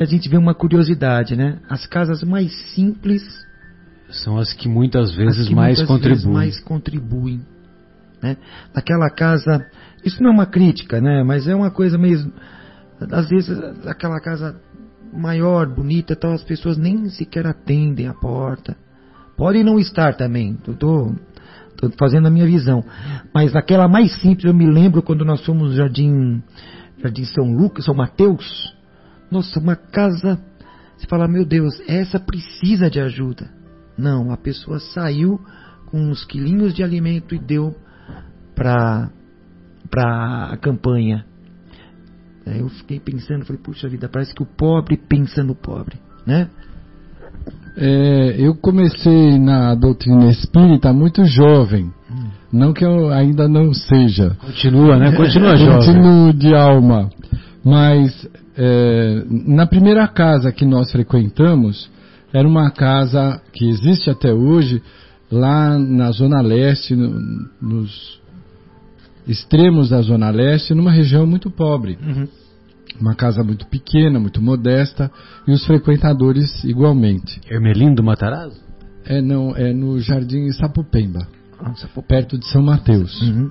[0.00, 1.60] a gente vê uma curiosidade, né?
[1.68, 3.22] As casas mais simples
[4.08, 6.14] são as que muitas vezes que mais muitas contribuem.
[6.14, 7.40] Vezes mais contribuem.
[8.22, 8.38] Né?
[8.74, 9.66] Naquela casa,
[10.02, 11.22] isso não é uma crítica, né?
[11.22, 12.32] mas é uma coisa mesmo.
[13.12, 13.50] Às vezes,
[13.86, 14.58] aquela casa
[15.12, 18.76] maior, bonita, tal, as pessoas nem sequer atendem a porta.
[19.36, 21.14] Podem não estar também, estou
[21.98, 22.84] fazendo a minha visão.
[23.34, 26.42] Mas naquela mais simples, eu me lembro quando nós fomos no Jardim,
[26.98, 28.74] Jardim São Lucas, São Mateus.
[29.30, 30.38] Nossa, uma casa.
[30.96, 33.50] Você fala, meu Deus, essa precisa de ajuda.
[33.98, 35.40] Não, a pessoa saiu
[35.86, 37.74] com uns quilinhos de alimento e deu
[38.54, 39.10] para
[39.90, 41.24] para a campanha.
[42.46, 46.50] Aí eu fiquei pensando, falei, puxa vida, parece que o pobre pensa no pobre, né?
[47.76, 51.90] É, eu comecei na doutrina espírita muito jovem.
[52.52, 54.36] Não que eu ainda não seja.
[54.40, 55.10] Continua, né?
[55.16, 55.78] Continua jovem.
[55.78, 57.10] Continuo de alma.
[57.64, 61.90] Mas é, na primeira casa que nós frequentamos,
[62.32, 64.80] era uma casa que existe até hoje,
[65.30, 68.20] lá na Zona Leste, no, nos
[69.26, 71.98] extremos da Zona Leste, numa região muito pobre.
[72.00, 72.28] Uhum.
[73.00, 75.10] Uma casa muito pequena, muito modesta,
[75.46, 77.40] e os frequentadores igualmente.
[77.50, 78.62] Ermelindo Matarazzo?
[79.04, 81.26] É, não, é no Jardim Sapupemba,
[81.62, 83.20] Nossa, pô, perto de São Mateus.
[83.20, 83.50] uhum.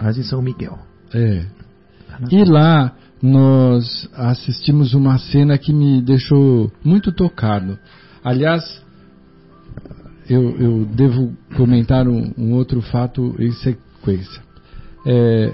[0.00, 0.78] Em São Miguel.
[1.12, 1.44] É.
[2.30, 7.78] E lá nós assistimos uma cena que me deixou muito tocado.
[8.24, 8.62] Aliás,
[10.28, 14.42] eu, eu devo comentar um, um, outro fato em sequência.
[15.06, 15.52] É,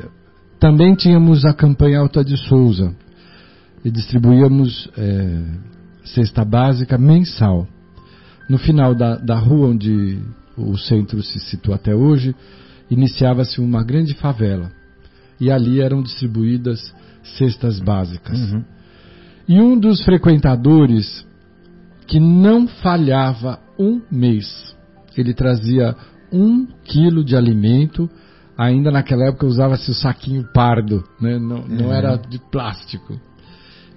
[0.60, 2.94] também tínhamos a campanha Alta de Souza
[3.85, 5.42] e distribuíamos é,
[6.05, 7.66] cesta básica mensal.
[8.49, 10.18] No final da, da rua onde
[10.57, 12.35] o centro se situa até hoje,
[12.90, 14.70] iniciava-se uma grande favela
[15.40, 16.94] e ali eram distribuídas
[17.37, 18.38] cestas básicas.
[18.38, 18.64] Uhum.
[19.49, 21.27] E um dos frequentadores
[22.07, 24.75] que não falhava um mês,
[25.16, 25.94] ele trazia
[26.33, 28.09] um quilo de alimento.
[28.57, 31.38] Ainda naquela época usava-se o saquinho pardo, né?
[31.38, 31.99] não, não É.
[31.99, 33.18] era de plástico.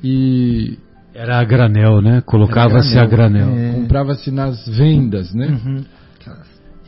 [0.03, 0.77] E
[1.13, 2.21] Era a granel, né?
[2.21, 3.49] Colocava-se a granel.
[3.49, 3.71] É.
[3.73, 5.47] comprava-se nas vendas, né?
[5.65, 5.83] Uhum.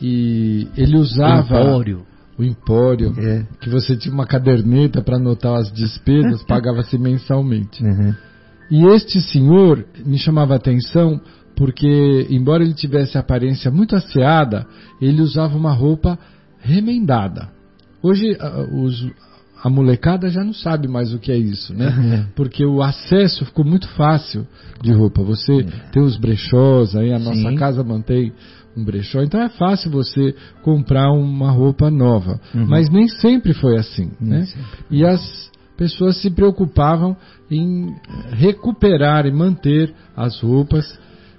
[0.00, 2.02] E ele usava Empório.
[2.38, 3.44] o empório, É.
[3.60, 7.82] que você tinha uma caderneta para anotar as despesas, pagava-se mensalmente.
[7.84, 8.14] Uhum.
[8.70, 11.20] E este senhor me chamava a atenção
[11.56, 14.64] porque, embora ele tivesse a aparência muito asseada,
[15.02, 16.18] ele usava uma roupa
[16.60, 17.48] remendada.
[18.02, 18.38] Hoje
[18.72, 19.10] os-
[19.62, 22.26] a molecada já não sabe mais o que é isso, né?
[22.34, 24.46] Porque o acesso ficou muito fácil
[24.82, 25.22] de roupa.
[25.22, 27.56] Você tem os brechós, aí a nossa Sim.
[27.56, 28.32] casa mantém
[28.76, 32.40] um brechó, então é fácil você comprar uma roupa nova.
[32.54, 32.66] Uhum.
[32.66, 34.44] Mas nem sempre foi assim, né?
[34.46, 34.78] sempre.
[34.90, 37.16] E as pessoas se preocupavam
[37.50, 37.92] em
[38.30, 40.98] recuperar e manter as roupas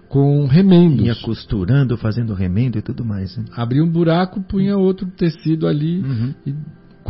[0.10, 1.06] com remendos.
[1.06, 3.38] Ia costurando, fazendo remendo e tudo mais.
[3.38, 3.46] Né?
[3.56, 6.34] Abria um buraco, punha outro tecido ali Uhum.
[6.46, 6.54] e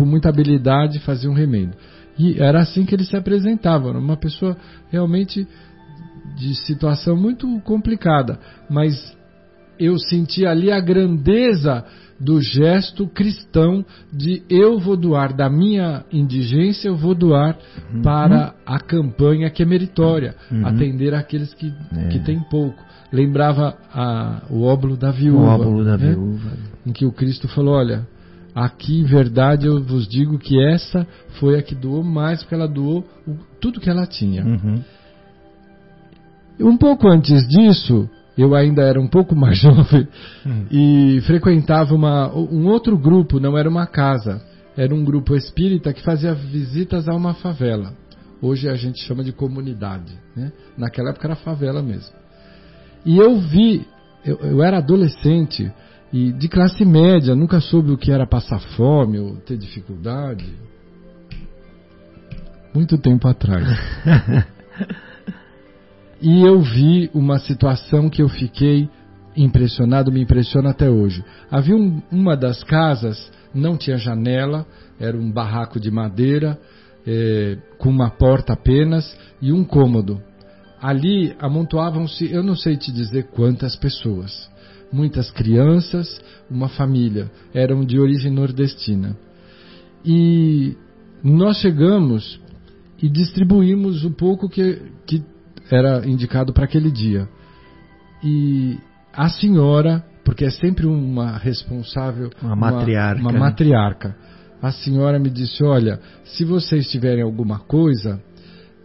[0.02, 1.74] com muita habilidade fazia um remendo.
[2.18, 4.58] E era assim que ele se apresentava, uma pessoa
[4.90, 5.48] realmente
[6.36, 9.16] de situação muito complicada, mas
[9.80, 11.86] eu senti ali a grandeza
[12.20, 17.58] do gesto cristão de eu vou doar da minha indigência, eu vou doar
[18.02, 20.66] para a campanha que é meritória, Uhum.
[20.66, 22.08] atender aqueles que, É.
[22.08, 22.84] que têm pouco.
[23.14, 25.46] Lembrava a- o óbolo da O viúva.
[25.60, 26.10] óvulo da né?
[26.12, 26.52] viúva.
[26.88, 28.08] em que o Cristo falou: Olha,
[28.56, 31.08] aqui em verdade eu vos digo que essa
[31.40, 34.46] foi a que doou mais, porque ela doou o- tudo que ela tinha.
[34.46, 34.82] Uhum.
[36.60, 40.08] Um pouco antes disso, eu ainda era um pouco mais jovem
[40.46, 40.66] Hum.
[40.72, 44.42] e frequentava uma, um outro grupo, não era uma casa,
[44.78, 47.94] era um grupo espírita que fazia visitas a uma favela.
[48.42, 50.14] Hoje a gente chama de comunidade.
[50.36, 50.52] Né?
[50.78, 52.14] Naquela época era favela mesmo.
[53.06, 53.86] E eu vi,
[54.26, 55.72] eu, eu era adolescente
[56.13, 60.45] e de classe média, nunca soube o que era passar fome ou ter dificuldade.
[62.74, 63.65] Muito tempo atrás.
[66.21, 68.89] e eu vi uma situação que eu fiquei
[69.36, 71.24] impressionado, me impressiona até hoje.
[71.50, 74.65] Havia um- uma das casas, não tinha janela,
[75.00, 76.60] era um barraco de madeira,
[77.08, 80.21] eh, com uma porta apenas e um cômodo.
[80.82, 84.51] Ali amontoavam-se, eu não sei te dizer quantas pessoas.
[84.91, 89.15] Muitas crianças, uma família, eram de origem nordestina.
[90.06, 90.75] E
[91.23, 92.39] nós chegamos
[93.01, 95.23] e distribuímos o pouco que, que
[95.71, 97.27] era indicado para aquele dia.
[98.23, 98.77] E
[99.13, 103.39] a senhora, porque é sempre uma responsável, Uma matriarca, uma né?
[103.39, 104.15] matriarca.
[104.62, 108.21] A senhora me disse: Olha, se vocês tiverem alguma coisa,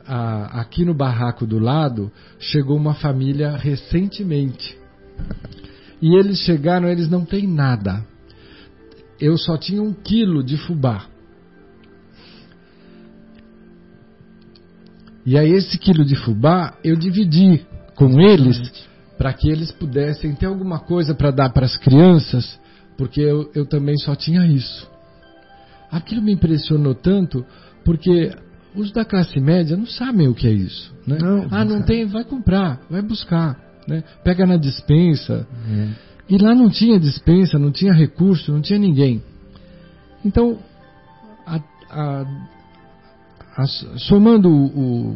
[0.06, 4.78] a- aqui no barraco do lado chegou uma família recentemente.
[6.00, 8.04] E eles chegaram, eles não têm nada.
[9.18, 11.06] Eu só tinha um quilo de fubá.
[15.24, 18.87] E aí esse quilo de fubá eu dividi com eles
[19.18, 22.61] para que eles pudessem ter alguma coisa para dar para as crianças,
[22.96, 24.88] porque eu, eu também só tinha isso.
[25.90, 27.44] Aquilo me impressionou tanto
[27.85, 28.30] porque
[28.74, 30.94] os da classe média não sabem o que é isso.
[31.06, 31.18] Né?
[31.18, 31.87] Não, ah, não sabe.
[31.87, 33.65] tem, vai comprar, vai buscar.
[33.87, 34.03] Né?
[34.25, 35.46] Pega na dispensa.
[35.70, 35.88] É.
[36.29, 39.22] E lá não tinha dispensa, não tinha recurso, não tinha ninguém.
[40.25, 40.59] Então,
[41.46, 42.27] a- a-
[43.57, 43.66] a-
[43.99, 45.12] somando o,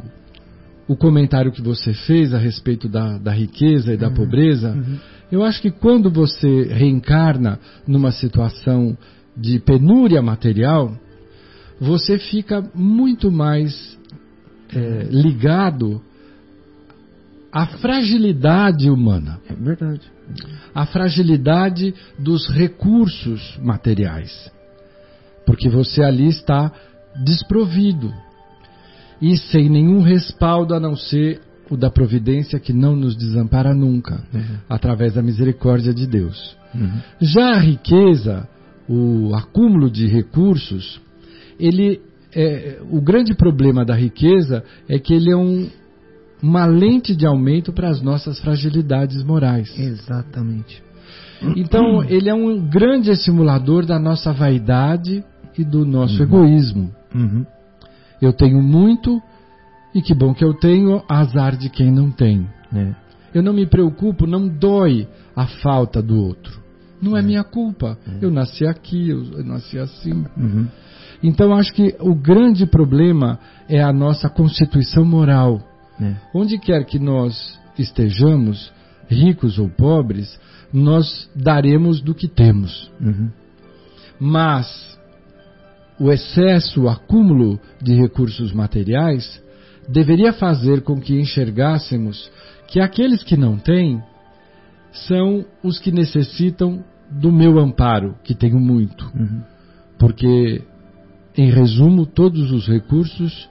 [0.89, 4.73] o- comentário que você fez a respeito da, da riqueza e da pobreza,
[5.33, 8.97] eu acho que quando você reencarna numa situação
[9.37, 10.93] de penúria material,
[11.81, 13.99] você fica muito mais
[14.75, 16.01] eh, ligado
[17.53, 20.03] à fragilidade humana É verdade.
[20.75, 24.51] a fragilidade dos recursos materiais.
[25.45, 26.71] Porque você ali está
[27.25, 28.13] desprovido
[29.21, 34.25] e sem nenhum respaldo a não ser o da providência que não nos desampara nunca,
[34.69, 36.57] através da misericórdia de Deus.
[36.75, 36.91] Uhum.
[37.21, 38.49] Já a riqueza,
[38.89, 41.01] o acúmulo de recursos,
[41.59, 42.01] ele
[42.35, 45.69] é, o grande problema da riqueza é que ele é um,
[46.43, 49.69] uma lente de aumento para as nossas fragilidades morais.
[49.79, 50.83] Exatamente.
[51.57, 55.25] Então, ele é um grande estimulador da nossa vaidade
[55.57, 56.23] e do nosso Uhum.
[56.23, 56.91] egoísmo.
[57.15, 57.45] Uhum.
[58.21, 59.21] Eu tenho muito
[59.95, 62.47] e que bom que eu tenho, azar de quem não tem.
[62.73, 62.95] É.
[63.35, 66.61] Eu não me preocupo, não dói a falta do outro.
[67.03, 67.99] Não é minha culpa.
[68.21, 70.25] Eu nasci aqui, eu, eu nasci assim.
[70.37, 70.67] Uhum.
[71.23, 73.39] Então, acho que o grande problema
[73.69, 75.61] é a nossa constituição moral.
[76.01, 76.15] É.
[76.35, 78.73] Onde quer que nós estejamos,
[79.09, 80.39] ricos ou pobres,
[80.73, 82.91] nós daremos do que temos.
[83.01, 83.31] Uhum.
[84.19, 84.99] Mas
[85.99, 89.43] o excesso, o acúmulo de recursos materiais
[89.89, 92.31] deveria fazer com que enxergássemos
[92.69, 94.03] que aqueles que não têm
[94.93, 99.11] são os que necessitam do meu amparo, que tenho muito.
[99.15, 99.43] Uhum.
[99.99, 100.63] Porque,
[101.37, 103.49] em resumo, todos os recursos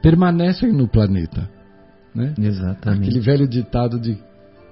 [0.00, 1.48] permanecem no planeta.
[2.14, 2.34] Né?
[2.38, 3.02] Exatamente.
[3.08, 4.18] Aquele velho ditado de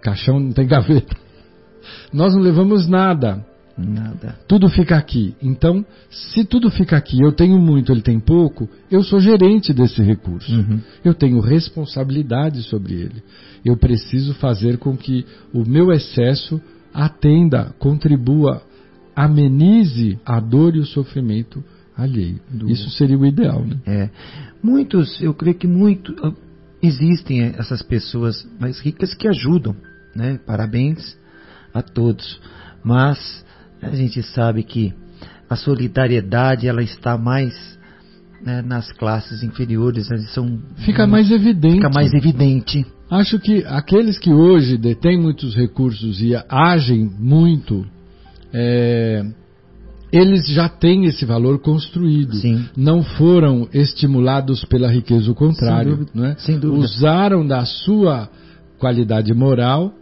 [0.03, 1.17] caixão não tem gaveta.
[2.13, 3.45] Nós não levamos nada.
[3.79, 4.37] Nada.
[4.47, 5.35] Tudo fica aqui.
[5.43, 10.03] Então, se tudo fica aqui, eu tenho muito, ele tem pouco, eu sou gerente desse
[10.03, 10.53] recurso.
[10.53, 10.81] Uhum.
[11.03, 13.23] Eu tenho responsabilidade sobre ele.
[13.65, 15.25] Eu preciso fazer com que
[15.55, 16.61] o meu excesso
[16.93, 18.63] atenda, contribua,
[19.17, 21.63] amenize a dor e o sofrimento
[21.97, 22.41] alheio.
[22.51, 23.77] Do- Isso seria o ideal, né?
[23.87, 24.11] É.
[24.63, 26.15] Muitos, eu creio que muito
[26.83, 29.77] existem essas pessoas mais ricas que ajudam,
[30.15, 30.39] né?
[30.47, 31.17] Parabéns
[31.75, 32.41] a todos.
[32.83, 33.45] Mas
[33.83, 34.95] a gente sabe que
[35.49, 37.79] a solidariedade ela está mais
[38.43, 41.75] né, nas classes inferiores, são Fica mais evidente.
[41.77, 42.87] fica mais evidente.
[43.11, 47.85] Acho que aqueles que hoje detêm muitos recursos e agem muito,
[48.53, 49.25] é,
[50.13, 52.35] eles já têm esse valor construído.
[52.37, 52.65] Sim.
[52.77, 55.91] Não foram estimulados pela riqueza, o contrário.
[55.91, 56.35] Sem dúvida, não é?
[56.37, 56.85] sem dúvida.
[56.85, 58.29] Usaram da sua
[58.79, 59.93] qualidade moral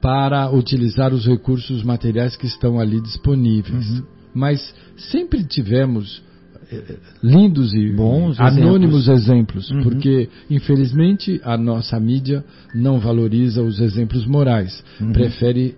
[0.00, 3.88] para utilizar os recursos materiais que estão ali disponíveis.
[3.90, 4.02] Uhum.
[4.34, 6.22] Mas sempre tivemos
[6.70, 9.82] eh, lindos e Bons anônimos exemplos, Uhum.
[9.82, 12.44] porque infelizmente a nossa mídia
[12.74, 15.12] não valoriza os exemplos morais, Uhum.
[15.12, 15.74] prefere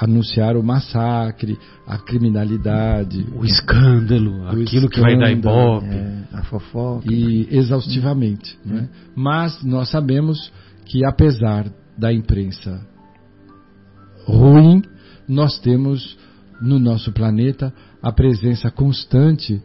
[0.00, 5.94] anunciar o massacre, a criminalidade O escândalo, O aquilo que vai dar escândalo, ibope.
[5.94, 7.12] É, a fofoca.
[7.12, 8.58] e exaustivamente.
[8.64, 8.88] né?
[9.14, 10.52] Mas nós sabemos
[10.84, 12.80] que apesar da imprensa
[14.24, 14.82] ruim,
[15.28, 16.16] nós temos
[16.60, 17.72] no nosso planeta
[18.02, 19.60] a presença constante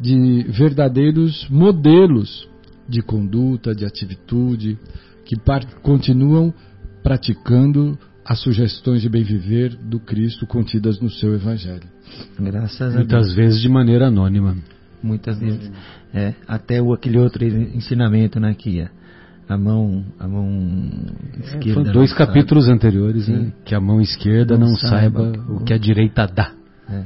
[0.00, 2.48] de verdadeiros modelos
[2.88, 4.78] de conduta, de atitude,
[5.24, 5.36] que
[5.82, 6.52] continuam
[7.02, 11.88] praticando as sugestões de bem viver do Cristo contidas no seu Evangelho.
[12.38, 12.96] Graças a Deus.
[12.96, 14.56] Muitas vezes de maneira anônima.
[15.02, 15.70] Muitas vezes.
[16.12, 18.90] É, até o, aquele outro ensinamento, né, que é
[19.48, 20.90] a mão, a mão
[21.42, 21.84] esquerda.
[21.84, 22.26] Não dois sabe.
[22.26, 23.32] capítulos anteriores, Sim.
[23.32, 23.52] né?
[23.64, 26.52] Que a mão esquerda Não não, saiba saiba o- o que a direita dá.
[26.90, 27.02] É.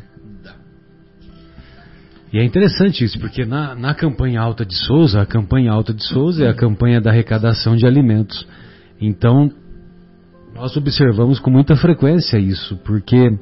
[2.32, 6.02] E é interessante isso, porque na, na campanha Alta de Souza, a campanha Alta de
[6.02, 8.46] Souza é a campanha da arrecadação de alimentos.
[9.00, 9.52] Então,
[10.55, 13.38] nós observamos com muita frequência isso, porque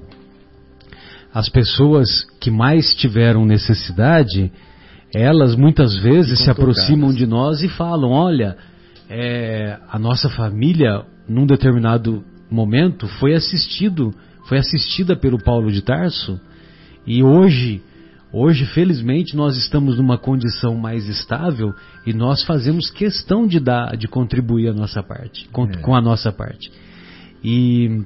[1.32, 4.50] as pessoas que mais tiveram necessidade,
[5.14, 8.56] elas muitas vezes se aproximam de nós e falam: olha,
[9.08, 14.14] é, a nossa família, num determinado momento, foi assistido,
[14.48, 16.40] foi assistida pelo Paulo de Tarso,
[17.06, 17.82] e hoje,
[18.32, 21.72] hoje, felizmente, nós estamos numa condição mais estável
[22.06, 25.76] e nós fazemos questão de dar, de contribuir a nossa parte, com, É.
[25.78, 26.70] com a nossa parte.
[27.43, 28.03] E,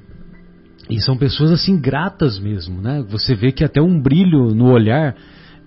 [0.89, 3.03] e são pessoas assim gratas mesmo, né?
[3.09, 5.15] Você vê que até um brilho no olhar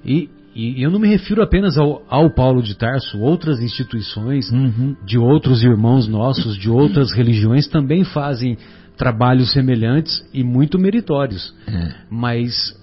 [0.04, 4.96] e, e eu não me refiro apenas ao, ao Paulo de Tarso, outras instituições Uhum.
[5.04, 8.56] de outros irmãos nossos, de outras religiões também fazem
[8.96, 11.54] trabalhos semelhantes e muito meritórios.
[11.66, 11.94] É.
[12.10, 12.76] Mas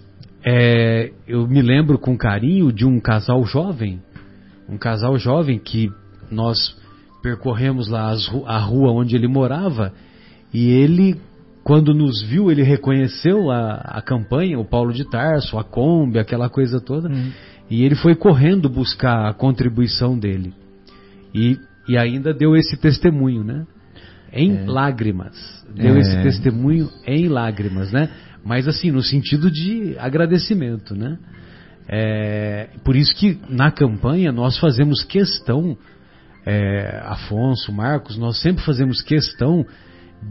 [0.45, 3.99] é, eu me lembro com carinho de um casal jovem,
[4.69, 5.89] um casal jovem que
[6.31, 6.57] nós
[7.21, 9.91] percorremos lá as a rua onde ele morava
[10.55, 11.19] e ele,
[11.65, 16.49] quando nos viu, ele reconheceu a, a campanha, o Paulo de Tarso, a Kombi, aquela
[16.49, 17.09] coisa toda,
[17.69, 20.53] e ele foi correndo buscar a contribuição dele.
[21.33, 21.57] E,
[21.89, 23.67] e ainda deu esse testemunho, né?
[24.31, 25.35] Em lágrimas.
[25.75, 25.99] Deu É.
[25.99, 28.09] esse testemunho em lágrimas, né?
[28.45, 31.17] Mas assim, no sentido de agradecimento, né?
[31.85, 35.77] É, por isso que na campanha nós fazemos questão,
[36.45, 39.65] é, Afonso, Marcos, nós sempre fazemos questão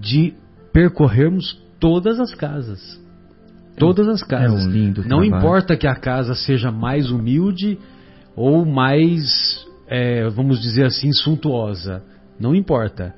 [0.00, 0.34] de
[0.72, 2.80] percorrermos todas as casas.
[3.76, 4.66] Todas as casas.
[4.66, 5.36] um lindo Não trabalho.
[5.36, 7.78] importa que a casa seja mais humilde
[8.36, 12.02] ou mais, é, vamos dizer assim, suntuosa.
[12.38, 13.14] Não importa.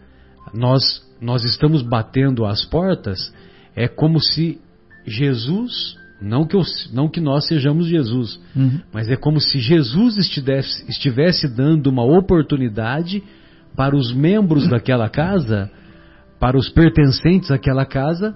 [0.55, 0.83] Nós,
[1.21, 3.33] nós estamos batendo as portas,
[3.75, 4.59] é como se
[5.07, 6.63] Jesus, não que, eu-
[6.93, 8.81] não que nós sejamos Jesus, Uhum.
[8.93, 13.23] mas é como se Jesus estivesse, estivesse dando uma oportunidade
[13.77, 15.71] para os membros daquela casa,
[16.39, 18.35] para os pertencentes àquela casa,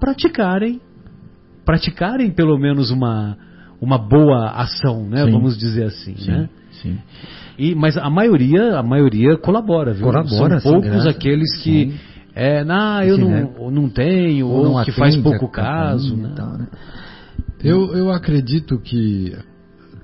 [0.00, 0.80] praticarem,
[1.64, 3.36] praticarem pelo menos uma,
[3.80, 5.24] uma boa ação, né?
[5.24, 5.30] Sim.
[5.30, 6.48] Vamos dizer assim, né?
[6.82, 6.98] Sim.
[7.58, 10.06] E, mas a maioria, a maioria colabora, viu?
[10.06, 11.94] Colabora, São sim, poucos aqueles que sim.
[12.34, 13.50] é, não, eu não, né?
[13.70, 16.16] não tenho, ou, não que faz pouco caso.
[16.16, 16.32] Né?
[16.34, 16.66] Tal, né?
[17.62, 19.34] Eu, eu acredito que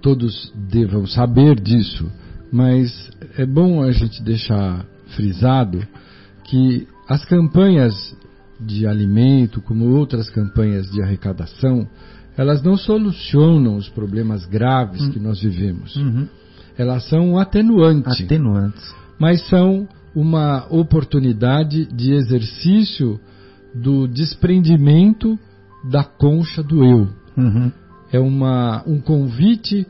[0.01, 2.11] todos devam saber disso,
[2.53, 5.87] mas é bom a gente deixar frisado
[6.45, 8.17] que as campanhas
[8.61, 11.89] de alimento, como outras campanhas de arrecadação,
[12.37, 15.11] elas não solucionam os problemas graves hum.
[15.11, 15.97] que nós vivemos.
[15.97, 16.29] Uhum.
[16.79, 18.21] Elas são atenuantes.
[18.21, 18.95] Atenuantes.
[19.19, 23.19] Mas são uma oportunidade de exercício
[23.75, 25.37] do desprendimento
[25.91, 27.09] da concha do eu.
[27.37, 27.73] Uhum.
[28.13, 29.85] É uma, um convite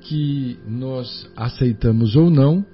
[0.00, 2.64] que nós aceitamos ou não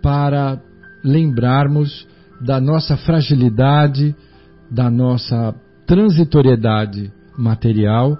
[0.00, 0.60] para
[1.02, 2.06] lembrarmos
[2.40, 4.14] da nossa fragilidade,
[4.70, 5.54] da nossa
[5.86, 8.18] transitoriedade material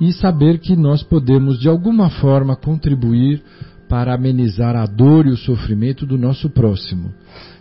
[0.00, 3.42] e saber que nós podemos de alguma forma contribuir
[3.88, 7.12] para amenizar a dor e o sofrimento do nosso próximo.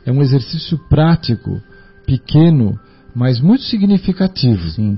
[0.06, 1.62] É um exercício prático,
[2.06, 2.80] pequeno,
[3.16, 4.70] mas muito significativo.
[4.70, 4.98] Sim.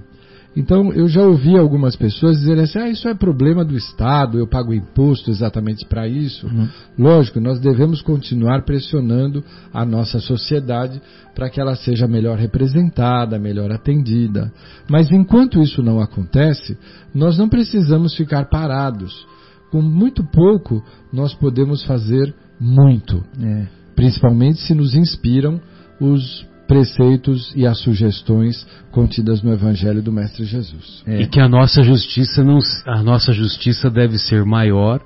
[0.55, 4.47] Então, eu já ouvi algumas pessoas dizerem assim: ah, isso é problema do Estado, eu
[4.47, 6.47] pago imposto exatamente para isso.
[6.47, 6.67] Uhum.
[6.97, 9.43] Lógico, nós devemos continuar pressionando
[9.73, 11.01] a nossa sociedade
[11.33, 14.51] para que ela seja melhor representada, melhor atendida.
[14.89, 16.77] Mas enquanto isso não acontece,
[17.13, 19.27] nós não precisamos ficar parados.
[19.71, 20.81] Com muito pouco,
[21.11, 23.21] nós podemos fazer muito.
[23.41, 23.67] É.
[23.93, 25.59] Principalmente se nos inspiram
[25.99, 31.03] os preceitos e as sugestões contidas no Evangelho do Mestre Jesus.
[31.05, 31.21] É.
[31.21, 34.99] E que a nossa justiça não, a nossa justiça deve ser maior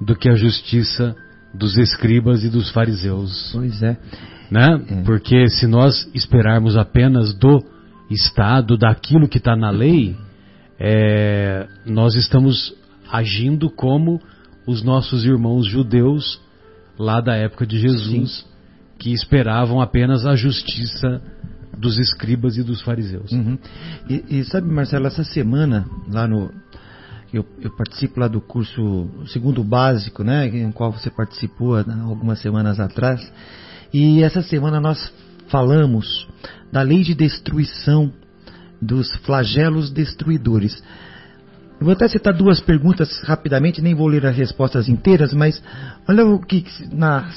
[0.00, 1.14] do que a justiça
[1.52, 3.50] dos escribas e dos fariseus.
[3.52, 3.96] Pois é.
[4.50, 4.84] Né?
[4.88, 5.02] É.
[5.02, 7.62] Porque se nós esperarmos apenas do
[8.10, 10.16] Estado, daquilo que está na lei,
[10.78, 12.74] é, nós estamos
[13.10, 14.20] agindo como
[14.66, 16.40] os nossos irmãos judeus
[16.98, 18.38] lá da época de Jesus.
[18.38, 18.53] Sim
[19.04, 21.20] que esperavam apenas a justiça
[21.76, 23.30] dos escribas e dos fariseus.
[23.32, 23.58] Uhum.
[24.08, 26.50] E, e, sabe, Marcelo, essa semana, lá no.
[27.30, 32.80] Eu, eu, participo lá do curso segundo básico, né, em qual você participou algumas semanas
[32.80, 33.30] atrás,
[33.92, 35.12] e essa semana nós
[35.48, 36.26] falamos
[36.72, 38.10] da lei de destruição
[38.80, 40.82] dos flagelos destruidores.
[41.84, 45.62] Eu vou até citar duas perguntas rapidamente, nem vou ler as respostas inteiras, mas
[46.08, 47.30] olha o que na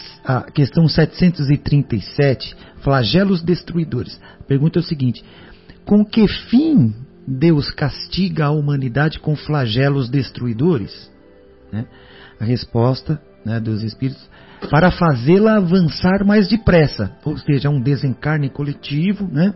[0.54, 4.18] questão 737, flagelos destruidores.
[4.40, 5.22] A pergunta é o seguinte:
[5.84, 6.96] com que fim
[7.28, 11.12] Deus castiga a humanidade com flagelos destruidores?
[11.70, 11.86] Né?
[12.40, 14.30] A resposta né, dos Espíritos
[14.70, 19.54] para fazê-la avançar mais depressa, ou seja, um desencarne coletivo, né,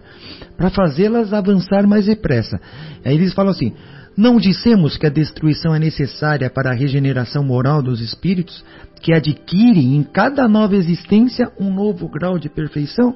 [0.58, 2.60] para fazê-las avançar mais depressa.
[3.06, 3.74] Aí eles falam assim:
[4.22, 8.64] não dissemos que a destruição é necessária para a regeneração moral dos espíritos,
[9.02, 13.16] que adquirem em cada nova existência um novo grau de perfeição?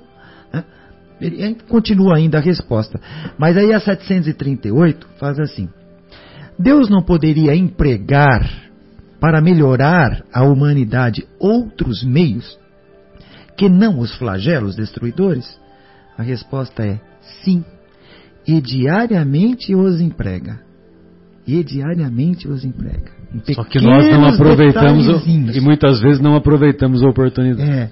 [1.22, 3.00] Ele continua ainda a resposta.
[3.38, 5.70] Mas aí a 738 faz assim:
[6.58, 8.50] Deus não poderia empregar
[9.20, 12.58] para melhorar a humanidade outros meios
[13.56, 15.46] que não os flagelos destruidores?
[16.18, 17.00] A resposta é
[17.44, 17.64] sim,
[18.48, 20.65] e diariamente os emprega
[21.48, 23.12] e diariamente os emprega.
[23.54, 27.70] Só que nós não aproveitamos e muitas vezes não aproveitamos a oportunidade.
[27.70, 27.90] É,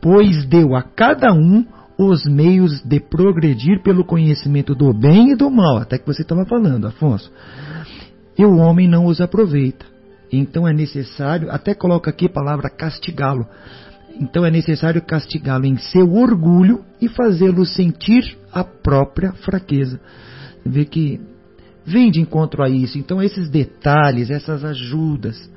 [0.00, 1.64] pois deu a cada um
[1.96, 6.44] os meios de progredir pelo conhecimento do bem e do mal, até que você estava
[6.46, 7.30] falando, Afonso.
[8.38, 9.84] E o homem não os aproveita.
[10.32, 13.46] Então é necessário, até coloca aqui a palavra castigá-lo.
[14.18, 20.00] Então é necessário castigá-lo em seu orgulho e fazê-lo sentir a própria fraqueza.
[20.64, 21.20] Vê que
[21.90, 22.98] vem de encontro a isso.
[22.98, 25.50] Então, esses detalhes, essas ajudas,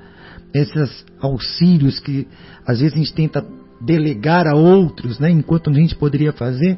[0.54, 2.28] esses auxílios que
[2.66, 3.46] às vezes a gente tenta
[3.82, 6.78] delegar a outros, né, enquanto a gente poderia fazer,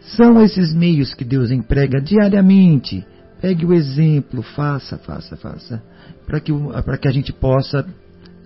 [0.00, 3.04] são esses meios que Deus emprega diariamente.
[3.40, 5.82] Pegue o exemplo, faça, faça, faça,
[6.26, 6.52] para que,
[7.00, 7.86] que a gente possa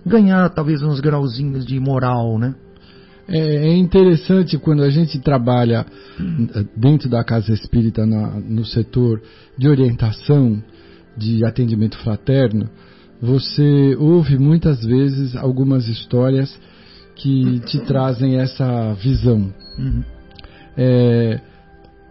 [0.05, 2.55] ganhar talvez uns grauzinhos de moral, né?
[3.31, 5.85] É, é interessante quando a gente trabalha
[6.75, 9.21] dentro da casa espírita na, no setor
[9.57, 10.61] de orientação,
[11.17, 12.69] de atendimento fraterno,
[13.21, 16.59] você ouve muitas vezes algumas histórias
[17.15, 19.53] que te trazem essa visão.
[19.77, 20.03] Uhum.
[20.75, 21.39] É,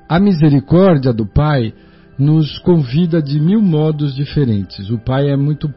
[0.08, 1.74] a misericórdia do Pai
[2.18, 4.90] nos convida de mil modos diferentes.
[4.90, 5.72] O Pai é muito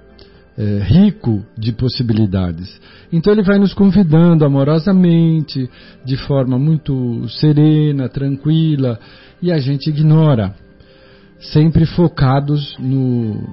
[0.58, 2.80] é, rico de possibilidades.
[3.12, 5.70] Então ele vai nos convidando amorosamente,
[6.06, 9.00] de forma muito serena, tranquila,
[9.42, 10.56] e a gente ignora.
[11.52, 13.44] Sempre focados no,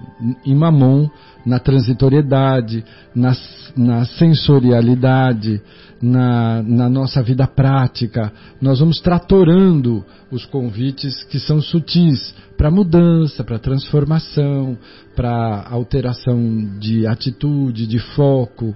[0.45, 1.09] em mamon,
[1.45, 2.85] na transitoriedade,
[3.15, 3.33] na,
[3.77, 5.61] na sensorialidade,
[6.01, 8.33] na, na, nossa vida prática.
[8.61, 14.79] Nós vamos tratorando os convites que são sutis para mudança, para transformação,
[15.17, 18.75] para alteração de atitude, de foco.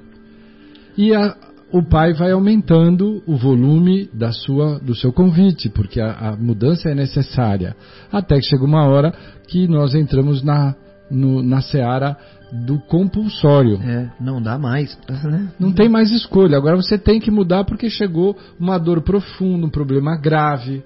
[0.97, 1.37] E a,
[1.75, 6.89] o pai vai aumentando o volume da sua, do seu convite, porque a, a mudança
[6.89, 7.75] é necessária.
[8.13, 9.13] Até que chega uma hora
[9.49, 10.77] que nós entramos na,
[11.11, 12.17] no, na seara
[12.53, 13.81] do compulsório.
[13.83, 14.97] É, não dá mais.
[15.25, 15.49] Né?
[15.59, 16.57] Não tem mais escolha.
[16.57, 20.85] Agora você tem que mudar porque chegou uma dor profunda, um problema grave.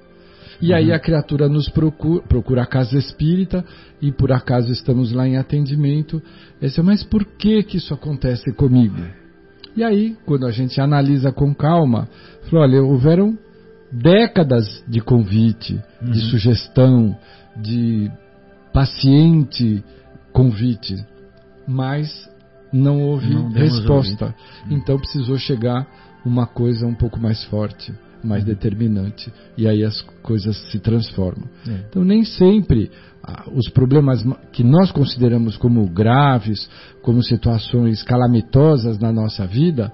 [0.58, 0.74] E uhum.
[0.74, 3.62] aí a criatura nos procura, procura a casa espírita
[4.00, 6.22] e por acaso estamos lá em atendimento.
[6.62, 8.96] Esse, mas por que que isso acontece comigo?
[9.76, 12.08] E aí, quando a gente analisa com calma,
[12.48, 13.38] falou, olha, houveram
[13.90, 16.10] décadas de convite, uhum.
[16.10, 17.16] de sugestão,
[17.56, 18.10] de
[18.72, 19.82] paciente
[20.32, 21.04] convite,
[21.66, 22.28] mas
[22.72, 24.34] não houve não resposta.
[24.70, 25.86] Então precisou chegar
[26.24, 27.92] uma coisa um pouco mais forte,
[28.22, 29.32] mais determinante.
[29.56, 31.48] E aí as coisas se transformam.
[31.66, 31.84] É.
[31.88, 32.90] Então nem sempre
[33.52, 36.68] os problemas que nós consideramos como graves,
[37.02, 39.92] como situações calamitosas na nossa vida,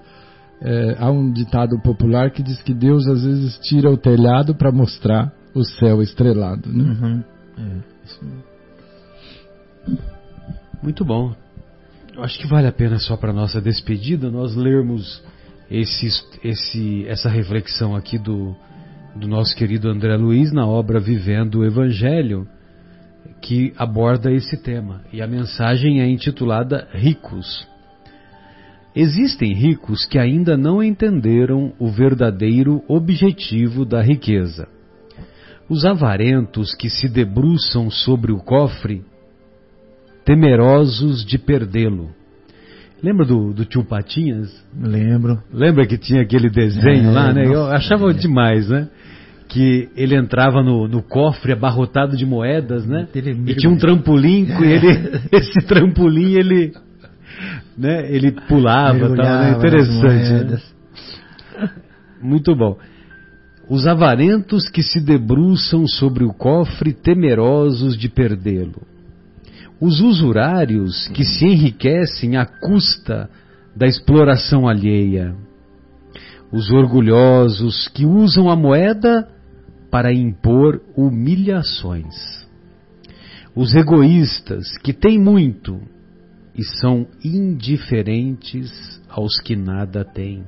[0.61, 4.70] é, há um ditado popular que diz que Deus às vezes tira o telhado para
[4.70, 6.72] mostrar o céu estrelado.
[6.72, 6.85] Né?
[6.85, 7.25] Uhum.
[7.59, 7.81] É,
[10.83, 11.35] Muito bom.
[12.14, 15.22] Eu acho que vale a pena só para nossa despedida nós lermos
[15.71, 16.07] esse,
[16.43, 18.55] esse, essa reflexão aqui do,
[19.15, 22.47] do nosso querido André Luiz na obra Vivendo o Evangelho
[23.41, 27.69] que aborda esse tema e a mensagem é intitulada Ricos.
[28.97, 34.69] Existem ricos que ainda não entenderam o verdadeiro objetivo da riqueza.
[35.69, 39.05] Os avarentos que se debruçam sobre o cofre,
[40.25, 42.15] temerosos de perdê-lo.
[43.05, 44.51] Lembra do, do tio Patinhas?
[44.81, 45.39] Lembro.
[45.53, 47.47] Lembra que tinha aquele desenho é, lá, né?
[47.47, 48.15] Eu achava é.
[48.15, 48.89] demais, né?
[49.47, 53.07] que ele entrava no, no cofre abarrotado de moedas, né?
[53.15, 56.73] E tinha um trampolim, e ele, esse trampolim ele,
[57.77, 58.11] né?
[58.11, 59.51] Ele pulava, tal, né?
[59.51, 60.45] interessante.
[60.51, 60.59] Né?
[62.23, 62.79] Muito bom.
[63.69, 68.93] Os avarentos que se debruçam sobre o cofre temerosos de perdê-lo.
[69.81, 73.29] Os usurários que se enriquecem à custa
[73.75, 75.35] da exploração alheia.
[76.53, 79.29] Os orgulhosos que usam a moeda
[79.91, 82.14] para impor humilhações.
[83.55, 85.81] Os egoístas que têm muito
[86.57, 90.45] e são indiferentes aos que nada têm.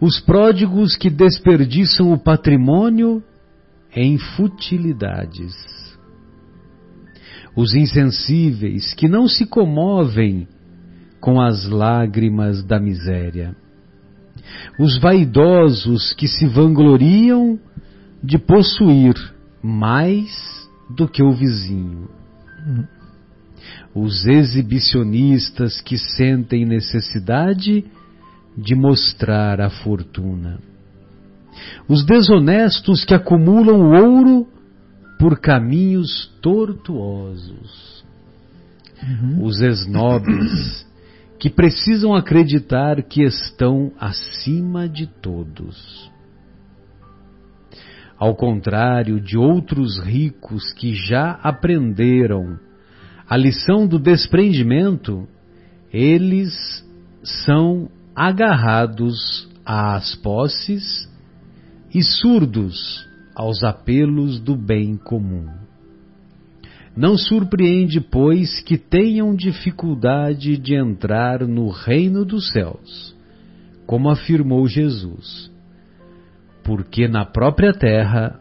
[0.00, 3.22] Os pródigos que desperdiçam o patrimônio
[3.94, 5.54] em futilidades.
[7.56, 10.46] Os insensíveis que não se comovem
[11.20, 13.56] com as lágrimas da miséria.
[14.78, 17.58] Os vaidosos que se vangloriam
[18.22, 19.14] de possuir
[19.62, 22.08] mais do que o vizinho.
[23.94, 27.84] Os exibicionistas que sentem necessidade
[28.56, 30.60] de mostrar a fortuna.
[31.88, 34.46] Os desonestos que acumulam ouro
[35.18, 38.04] por caminhos tortuosos.
[39.02, 39.44] Uhum.
[39.44, 40.86] Os esnobres
[41.38, 46.10] que precisam acreditar que estão acima de todos
[48.18, 52.58] ao contrário de outros ricos que já aprenderam
[53.28, 55.28] a lição do desprendimento,
[55.92, 56.84] eles
[57.22, 61.08] são agarrados às posses
[61.92, 63.05] e surdos
[63.36, 65.46] aos apelos do bem comum.
[66.96, 73.14] Não surpreende, pois, que tenham dificuldade de entrar no reino dos céus,
[73.86, 75.54] como afirmou Jesus
[76.66, 78.40] porque na própria terra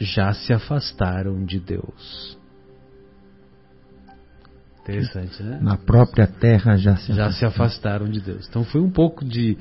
[0.00, 2.38] já se afastaram de Deus.
[4.80, 5.58] Interessante, né?
[5.60, 7.32] Na própria terra já se já afastaram.
[7.32, 8.48] se afastaram de Deus.
[8.48, 9.58] Então foi um pouco de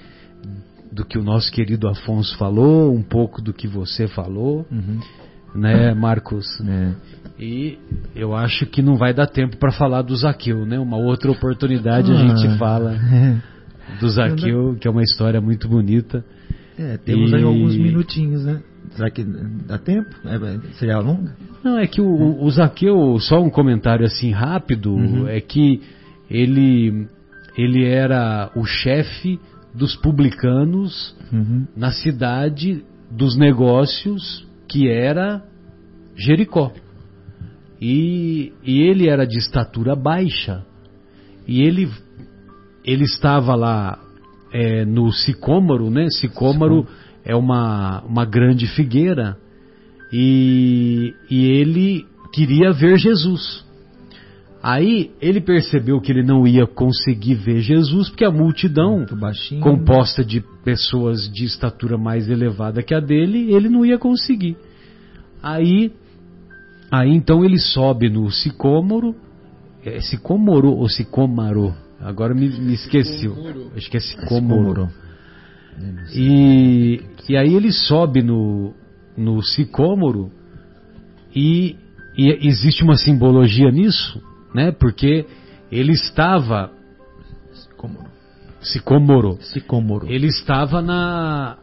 [0.96, 5.00] do que o nosso querido Afonso falou, um pouco do que você falou, uhum.
[5.54, 6.46] né, Marcos?
[6.62, 6.93] É.
[7.38, 7.78] E
[8.16, 10.80] eu acho que não vai dar tempo para falar do Zaqueu, né?
[10.80, 13.41] Uma outra oportunidade ah, a gente fala é.
[14.00, 16.24] do Zaqueu, que é uma história muito bonita.
[16.80, 17.36] É, temos e...
[17.36, 18.62] aí alguns minutinhos, né?
[18.91, 19.26] Será que
[19.68, 20.10] dá tempo?
[20.26, 21.36] É, seria longa?
[21.62, 25.28] Não, é que o, o Zaqueu, só um comentário assim rápido, uhum.
[25.28, 25.82] é que
[26.30, 27.06] ele,
[27.58, 29.38] ele era o chefe
[29.76, 31.67] dos publicanos uhum.
[31.76, 35.43] na cidade dos negócios que era
[36.15, 36.71] Jericó.
[37.80, 40.65] e, e ele era de estatura baixa
[41.47, 41.89] e ele
[42.84, 43.99] ele estava lá
[44.53, 46.07] é, no sicômoro, né?
[46.09, 46.88] Sicômoro
[47.23, 49.38] é uma, uma grande figueira
[50.13, 53.65] e, e ele queria ver Jesus.
[54.68, 59.05] Aí ele percebeu que ele não ia conseguir ver Jesus porque a multidão,
[59.61, 64.57] composta de pessoas de estatura mais elevada que a dele, ele não ia conseguir.
[65.39, 65.91] Aí,
[66.89, 69.13] aí então ele sobe no sicômoro,
[69.86, 71.72] é sicômoro ou sicômaro?
[72.01, 73.30] Agora me, me esqueci.
[73.76, 74.89] Acho que é sicômoro.
[76.11, 78.74] E, e aí ele sobe no,
[79.16, 80.32] no sicômoro
[81.36, 81.76] e,
[82.18, 84.20] e existe uma simbologia nisso,
[84.56, 84.72] né?
[84.72, 85.26] Porque
[85.72, 86.72] ele estava
[87.53, 88.06] Sicômoro.
[88.62, 89.38] sicômoro.
[89.41, 90.08] Sicômoro.
[90.10, 91.58] Ele estava na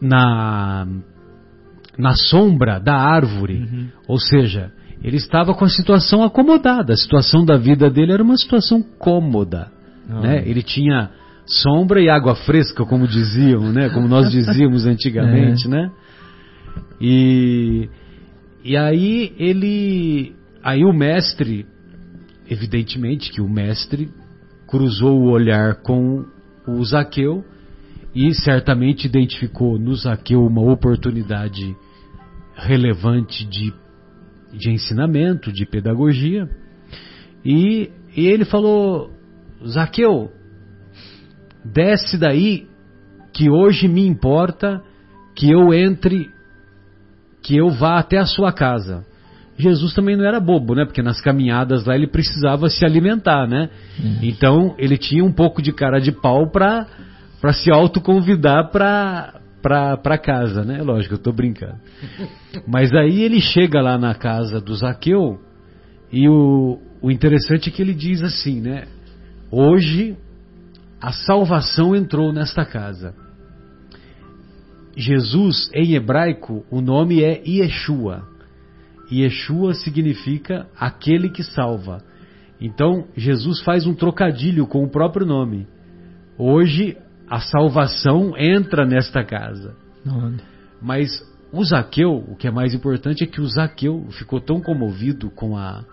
[0.00, 0.86] na
[1.96, 3.88] na sombra da árvore, Uhum.
[4.08, 4.72] ou seja,
[5.02, 6.92] ele estava com a situação acomodada.
[6.92, 9.70] A situação da vida dele era uma situação cômoda,
[10.10, 10.20] Ah.
[10.20, 10.42] né?
[10.48, 11.10] Ele tinha
[11.46, 13.90] sombra e água fresca, como diziam, né?
[13.90, 15.90] Como nós dizíamos antigamente, né?
[17.00, 17.88] E
[18.64, 21.66] e aí ele aí o mestre
[22.48, 24.10] evidentemente que o mestre
[24.66, 26.24] cruzou o olhar com
[26.66, 27.44] o Zaqueu
[28.14, 31.76] e certamente identificou no Zaqueu uma oportunidade
[32.54, 33.72] relevante de,
[34.52, 36.48] de ensinamento, de pedagogia.
[37.44, 39.10] E, e ele falou:
[39.66, 40.30] Zaqueu,
[41.64, 42.68] desce daí,
[43.32, 44.82] que hoje me importa
[45.34, 46.30] que eu entre,
[47.42, 49.04] que eu vá até a sua casa.
[49.56, 50.84] Jesus também não era bobo, né?
[50.84, 53.70] Porque nas caminhadas lá ele precisava se alimentar, né?
[54.22, 56.86] Então ele tinha um pouco de cara de pau para
[57.40, 60.82] para se autoconvidar para para casa, né?
[60.82, 61.76] Lógico, eu tô brincando.
[62.66, 65.40] Mas aí ele chega lá na casa do Zaqueu
[66.12, 68.84] e o, o interessante é que ele diz assim, né?
[69.50, 70.16] Hoje
[71.00, 73.14] a salvação entrou nesta casa.
[74.96, 78.33] Jesus, em hebraico, o nome é Yeshua.
[79.22, 82.02] Yeshua significa aquele que salva.
[82.60, 85.66] Então, Jesus faz um trocadilho com o próprio nome.
[86.38, 86.96] Hoje,
[87.28, 89.76] a salvação entra nesta casa.
[90.80, 91.10] Mas
[91.52, 95.56] o Zaqueu, o que é mais importante é que o Zaqueu ficou tão comovido com
[95.56, 95.84] a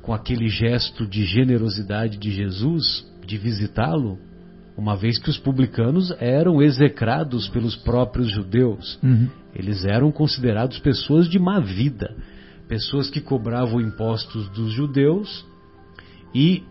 [0.00, 4.18] com aquele gesto de generosidade de Jesus de visitá-lo,
[4.76, 8.98] uma vez que os publicanos eram execrados pelos próprios judeus.
[9.02, 9.28] Uhum.
[9.54, 12.16] Eles eram considerados pessoas de má vida,
[12.68, 15.44] pessoas que cobravam impostos dos judeus
[16.34, 16.62] e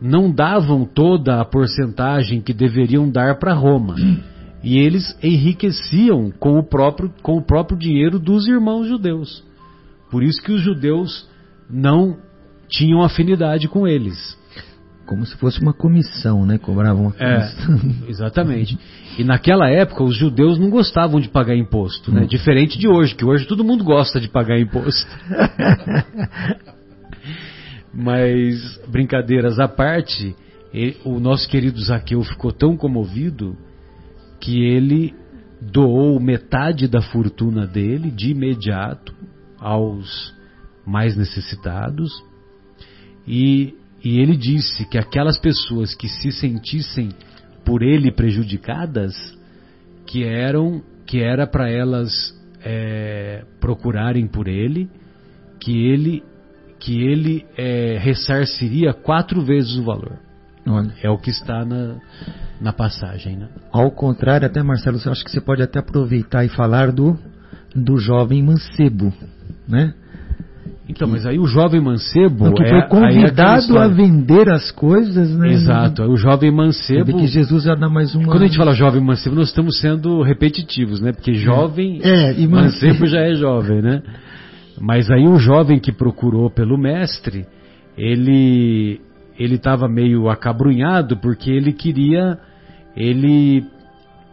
[0.00, 3.94] não davam toda a porcentagem que deveriam dar para Roma.
[4.64, 9.44] E eles enriqueciam com o, próprio, com o próprio dinheiro dos irmãos judeus.
[10.10, 11.28] Por isso que os judeus
[11.68, 12.16] não
[12.68, 14.38] tinham afinidade com eles.
[15.06, 16.58] Como se fosse uma comissão, né?
[16.58, 17.80] Cobravam uma É, comissão.
[18.08, 18.78] exatamente.
[19.18, 22.24] E naquela época os judeus não gostavam de pagar imposto, né?
[22.24, 25.06] Diferente de hoje, que hoje todo mundo gosta de pagar imposto.
[27.94, 30.34] Mas brincadeiras à parte,
[30.72, 33.56] e- o nosso querido Zaqueu ficou tão comovido
[34.40, 35.14] que ele
[35.60, 39.14] doou metade da fortuna dele de imediato
[39.58, 40.34] aos
[40.84, 42.10] mais necessitados
[43.28, 43.74] e,
[44.04, 47.10] e ele disse que aquelas pessoas que se sentissem
[47.64, 49.14] por ele prejudicadas,
[50.06, 52.10] que eram que era para elas
[52.64, 54.88] é, procurarem por ele,
[55.60, 56.22] que ele
[56.78, 60.18] que ele é, ressarciria quatro vezes o valor.
[60.66, 60.92] Olha.
[61.02, 62.00] É o que está na,
[62.60, 63.48] na passagem, né?
[63.72, 67.18] Ao contrário, até Marcelo, eu acho que você pode até aproveitar e falar do,
[67.74, 69.12] do jovem mancebo,
[69.66, 69.94] né?
[70.88, 73.94] Então, mas aí o jovem mancebo Não, que é, foi é convidado a história.
[73.94, 75.52] vender as coisas, né?
[75.52, 77.16] Exato, aí o jovem mancebo.
[77.18, 78.26] que Jesus mais uma.
[78.26, 81.12] Quando a gente fala jovem mancebo, nós estamos sendo repetitivos, né?
[81.12, 83.06] Porque jovem É, e mancebo mancebo.
[83.06, 84.02] já é jovem, né?
[84.80, 87.46] Mas aí o jovem que procurou pelo mestre,
[87.96, 89.00] ele
[89.38, 92.38] ele estava meio acabrunhado porque ele queria
[92.96, 93.64] ele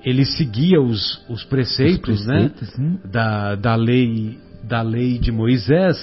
[0.03, 2.49] ele seguia os, os preceitos, Os né?
[2.49, 2.97] preceitos, sim.
[3.05, 4.37] da, da lei
[4.67, 5.97] da lei de Moisés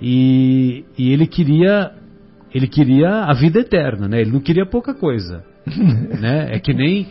[0.00, 1.92] e, e ele queria
[2.54, 4.20] ele queria a vida eterna, né?
[4.20, 5.44] Ele não queria pouca coisa,
[6.20, 6.48] né?
[6.52, 7.06] É que nem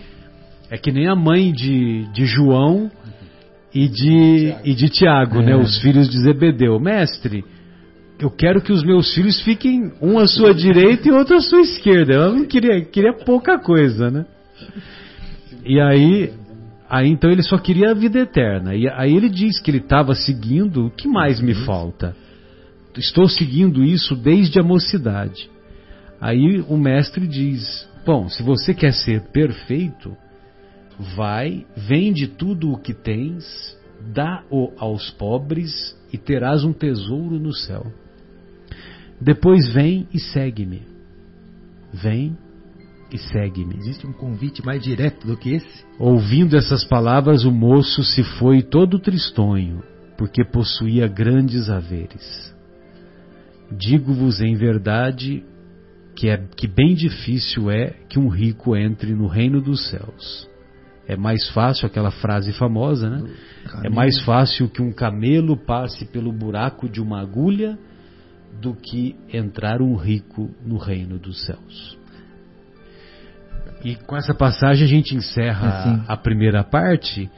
[0.70, 2.90] é que nem a mãe de, de João
[3.74, 5.52] e de e de Tiago, né?
[5.52, 5.56] É.
[5.56, 7.44] Os filhos de Zebedeu, mestre.
[8.18, 11.60] Eu quero que os meus filhos fiquem um à sua direita e outro à sua
[11.60, 12.14] esquerda.
[12.14, 14.26] Ela não queria queria pouca coisa, né?
[15.66, 16.32] E aí
[16.90, 18.76] Aí então ele só queria a vida eterna.
[18.76, 22.16] E aí ele diz que ele estava seguindo, o que mais me falta?
[23.00, 25.50] Estou seguindo isso desde a mocidade.
[26.20, 30.16] Aí o mestre diz: Bom, se você quer ser perfeito,
[31.16, 33.78] vai, vende tudo o que tens,
[34.14, 37.86] dá-o aos pobres e terás um tesouro no céu.
[39.20, 40.84] Depois vem e segue-me.
[41.94, 42.38] Vem
[43.12, 43.78] e segue-me.
[43.78, 45.86] Existe um convite mais direto do que esse?
[45.98, 49.84] Ouvindo essas palavras, o moço se foi todo tristonho,
[50.18, 52.55] porque possuía grandes haveres.
[53.72, 55.44] Digo-vos em verdade
[56.16, 60.50] que é que bem difícil é que um rico entre no reino dos céus.
[61.08, 63.24] É mais fácil aquela frase famosa, né?
[63.84, 67.78] É mais fácil que um camelo passe pelo buraco de uma agulha
[68.60, 71.98] do que entrar um rico no reino dos céus.
[73.84, 76.04] E com essa passagem a gente encerra assim.
[76.08, 77.30] a primeira parte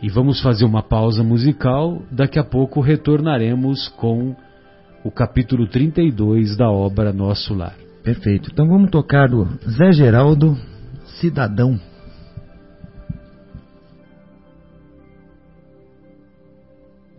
[0.00, 2.02] e vamos fazer uma pausa musical.
[2.10, 4.34] Daqui a pouco retornaremos com
[5.04, 7.74] o capítulo 32 da obra Nosso Lar.
[8.02, 8.50] Perfeito.
[8.52, 10.56] Então vamos tocar do Zé Geraldo,
[11.20, 11.78] Cidadão.